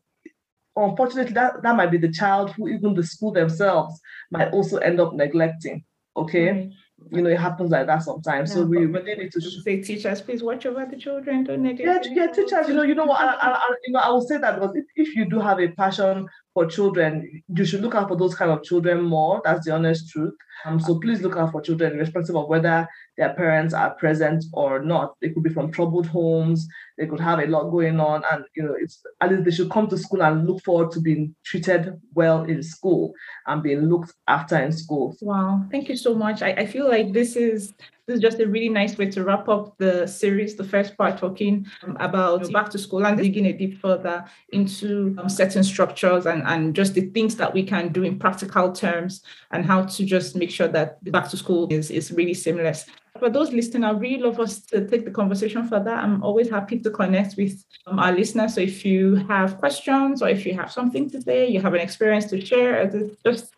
unfortunately, 0.77 1.35
that, 1.35 1.63
that 1.63 1.77
might 1.77 1.91
be 1.91 1.99
the 1.99 2.13
child 2.13 2.53
who 2.53 2.69
even 2.69 2.95
the 2.95 3.03
school 3.03 3.33
themselves 3.33 4.01
might 4.31 4.53
also 4.53 4.79
end 4.79 5.01
up 5.01 5.15
neglecting. 5.15 5.85
Okay. 6.23 6.51
Right. 6.51 6.73
You 7.13 7.23
know, 7.23 7.31
it 7.31 7.39
happens 7.39 7.71
like 7.71 7.87
that 7.87 8.03
sometimes. 8.03 8.51
Yeah, 8.51 8.57
so 8.57 8.65
we 8.65 8.85
really 8.87 9.15
need 9.15 9.33
to 9.33 9.41
say, 9.41 9.81
teachers, 9.81 10.21
please 10.21 10.43
watch 10.43 10.67
over 10.67 10.85
the 10.85 10.97
children. 10.97 11.45
Don't 11.45 11.63
neglect. 11.63 12.09
Yeah, 12.11 12.25
yeah, 12.25 12.33
teachers. 12.33 12.69
You 12.69 12.75
know, 12.75 12.83
you 12.83 12.97
know 12.97 13.05
what? 13.05 13.21
I, 13.21 13.35
I, 13.35 13.51
I, 13.51 13.75
you 13.87 13.93
know, 13.93 14.01
I 14.01 14.09
will 14.11 14.27
say 14.27 14.39
that 14.39 14.57
because 14.57 14.75
if, 14.75 14.85
if 14.97 15.15
you 15.15 15.25
do 15.31 15.39
have 15.39 15.61
a 15.61 15.69
passion 15.69 16.27
for 16.55 16.67
children, 16.67 17.43
you 17.55 17.65
should 17.65 17.83
look 17.83 17.95
out 17.95 18.09
for 18.09 18.17
those 18.17 18.35
kind 18.35 18.51
of 18.51 18.65
children 18.65 19.03
more. 19.03 19.41
That's 19.45 19.65
the 19.65 19.75
honest 19.75 20.11
truth. 20.11 20.35
Um, 20.65 20.81
so 20.81 20.99
please 20.99 21.21
look 21.21 21.37
out 21.37 21.53
for 21.53 21.61
children, 21.61 21.95
irrespective 21.95 22.37
of 22.37 22.49
whether 22.49 22.87
their 23.17 23.35
parents 23.35 23.75
are 23.75 23.95
present 23.95 24.45
or 24.53 24.83
not. 24.83 25.15
They 25.21 25.31
could 25.31 25.43
be 25.43 25.51
from 25.51 25.71
troubled 25.71 26.07
homes. 26.07 26.67
They 26.97 27.07
could 27.07 27.21
have 27.21 27.39
a 27.39 27.47
lot 27.47 27.71
going 27.71 28.01
on, 28.01 28.23
and 28.31 28.45
you 28.57 28.65
know, 28.65 28.75
it's 28.79 29.01
at 29.21 29.31
least 29.31 29.45
they 29.45 29.51
should 29.51 29.71
come 29.71 29.89
to 29.89 29.99
school 29.99 30.23
and 30.23 30.47
look 30.47 30.63
forward 30.65 30.91
to 30.93 31.01
being 31.01 31.35
treated 31.45 32.01
well 32.15 32.45
in 32.45 32.63
school 32.63 33.13
and 33.47 33.63
being 33.63 33.83
looked 33.83 34.13
after 34.27 34.57
in 34.57 34.73
school. 34.73 35.17
Wow, 35.21 35.65
thank 35.71 35.89
you 35.89 35.97
so 35.97 36.15
much. 36.15 36.43
I, 36.43 36.51
I 36.51 36.67
feel 36.67 36.89
like 36.89 37.13
this 37.13 37.37
is 37.37 37.73
this 38.09 38.17
is 38.17 38.23
just 38.23 38.41
a 38.41 38.47
really 38.49 38.71
nice 38.71 38.97
way 38.97 39.11
to 39.11 39.23
wrap 39.23 39.51
up 39.51 39.77
the 39.77 40.07
series, 40.07 40.57
the 40.57 40.65
first 40.65 40.97
part 40.97 41.19
talking 41.19 41.67
about 42.01 42.51
back 42.51 42.71
to 42.71 42.79
school 42.79 43.07
and 43.07 43.19
digging 43.19 43.45
a 43.47 43.53
bit 43.53 43.77
further 43.79 44.25
into 44.49 45.15
um, 45.19 45.29
certain 45.29 45.63
structures 45.63 46.25
and, 46.25 46.43
and 46.45 46.75
just 46.75 46.95
the 46.95 47.03
things 47.11 47.37
that 47.37 47.53
we 47.53 47.63
can 47.63 47.93
do 47.93 48.05
in 48.05 48.19
practical 48.19 48.73
terms 48.73 49.23
and 49.51 49.67
how 49.67 49.83
to 49.83 50.07
just 50.07 50.35
make 50.35 50.51
sure 50.51 50.69
that 50.69 51.05
back 51.13 51.29
to 51.29 51.37
school 51.37 51.69
is, 51.71 51.91
is 51.91 52.11
really 52.11 52.33
seamless. 52.33 52.87
For 53.19 53.29
those 53.29 53.53
listening, 53.53 53.85
I 53.85 53.91
really 53.91 54.23
love 54.23 54.41
us 54.41 54.61
to 54.67 54.87
take 54.87 55.05
the 55.05 55.11
conversation 55.11 55.69
further. 55.69 55.91
I'm 55.91 56.23
always 56.23 56.49
happy 56.49 56.79
to 56.79 56.91
connect 56.91 57.37
with 57.37 57.63
um, 57.87 57.99
our 57.99 58.13
listeners. 58.13 58.55
So 58.55 58.63
if 58.63 58.87
you 58.87 59.17
have 59.29 59.59
questions 59.59 60.23
or 60.23 60.31
if 60.31 60.47
you 60.47 60.55
have 60.55 60.73
something 60.73 61.11
to 61.11 61.21
say, 61.21 61.47
you 61.47 61.61
have 61.61 61.75
an 61.75 61.81
experience 61.81 62.25
to 62.27 62.41
share, 62.41 62.91
just 63.23 63.53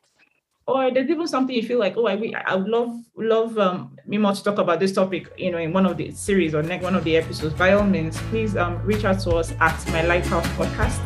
or 0.71 0.91
there's 0.91 1.11
even 1.11 1.27
something 1.27 1.55
you 1.55 1.63
feel 1.63 1.79
like, 1.79 1.97
oh, 1.97 2.07
I, 2.07 2.15
I 2.47 2.55
would 2.55 2.69
love 2.69 2.91
love 3.17 3.59
um, 3.59 3.97
me 4.07 4.19
more 4.19 4.33
to 4.33 4.43
talk 4.43 4.59
about 4.59 4.81
this 4.81 4.93
topic, 4.93 5.31
you 5.37 5.51
know, 5.51 5.59
in 5.59 5.73
one 5.73 5.87
of 5.87 5.97
the 5.97 6.11
series 6.13 6.55
or 6.55 6.63
next 6.63 6.85
one 6.85 6.95
of 6.95 7.05
the 7.05 7.17
episodes. 7.17 7.55
By 7.55 7.73
all 7.73 7.85
means, 7.85 8.17
please 8.31 8.57
um, 8.57 8.83
reach 8.83 9.05
out 9.05 9.21
to 9.21 9.31
us 9.33 9.53
at 9.61 9.87
my 9.93 10.03
Lighthouse 10.03 10.47
Podcast 10.59 11.01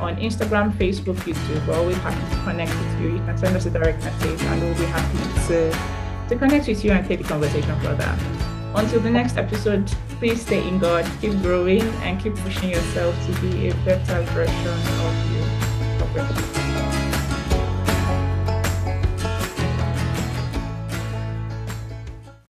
on 0.00 0.16
Instagram, 0.16 0.72
Facebook, 0.72 1.16
YouTube. 1.24 1.66
We're 1.66 1.76
always 1.76 1.96
happy 1.98 2.34
to 2.34 2.42
connect 2.44 2.70
with 2.70 3.00
you. 3.00 3.12
You 3.12 3.18
can 3.18 3.36
send 3.38 3.56
us 3.56 3.66
a 3.66 3.70
direct 3.70 4.04
message, 4.04 4.42
and 4.42 4.62
we'll 4.62 4.78
be 4.78 4.84
happy 4.84 5.46
to 5.48 6.06
to 6.28 6.36
connect 6.36 6.66
with 6.66 6.84
you 6.84 6.90
and 6.90 7.06
take 7.06 7.18
the 7.18 7.28
conversation 7.28 7.78
further. 7.80 8.16
Until 8.74 9.00
the 9.00 9.10
next 9.10 9.36
episode, 9.38 9.86
please 10.18 10.42
stay 10.42 10.66
in 10.66 10.78
God, 10.78 11.06
keep 11.20 11.32
growing, 11.40 11.82
and 12.02 12.20
keep 12.20 12.34
pushing 12.36 12.70
yourself 12.70 13.14
to 13.26 13.40
be 13.40 13.68
a 13.68 13.74
better 13.86 14.22
version 14.32 14.78
of 15.06 15.14
you. 15.32 16.95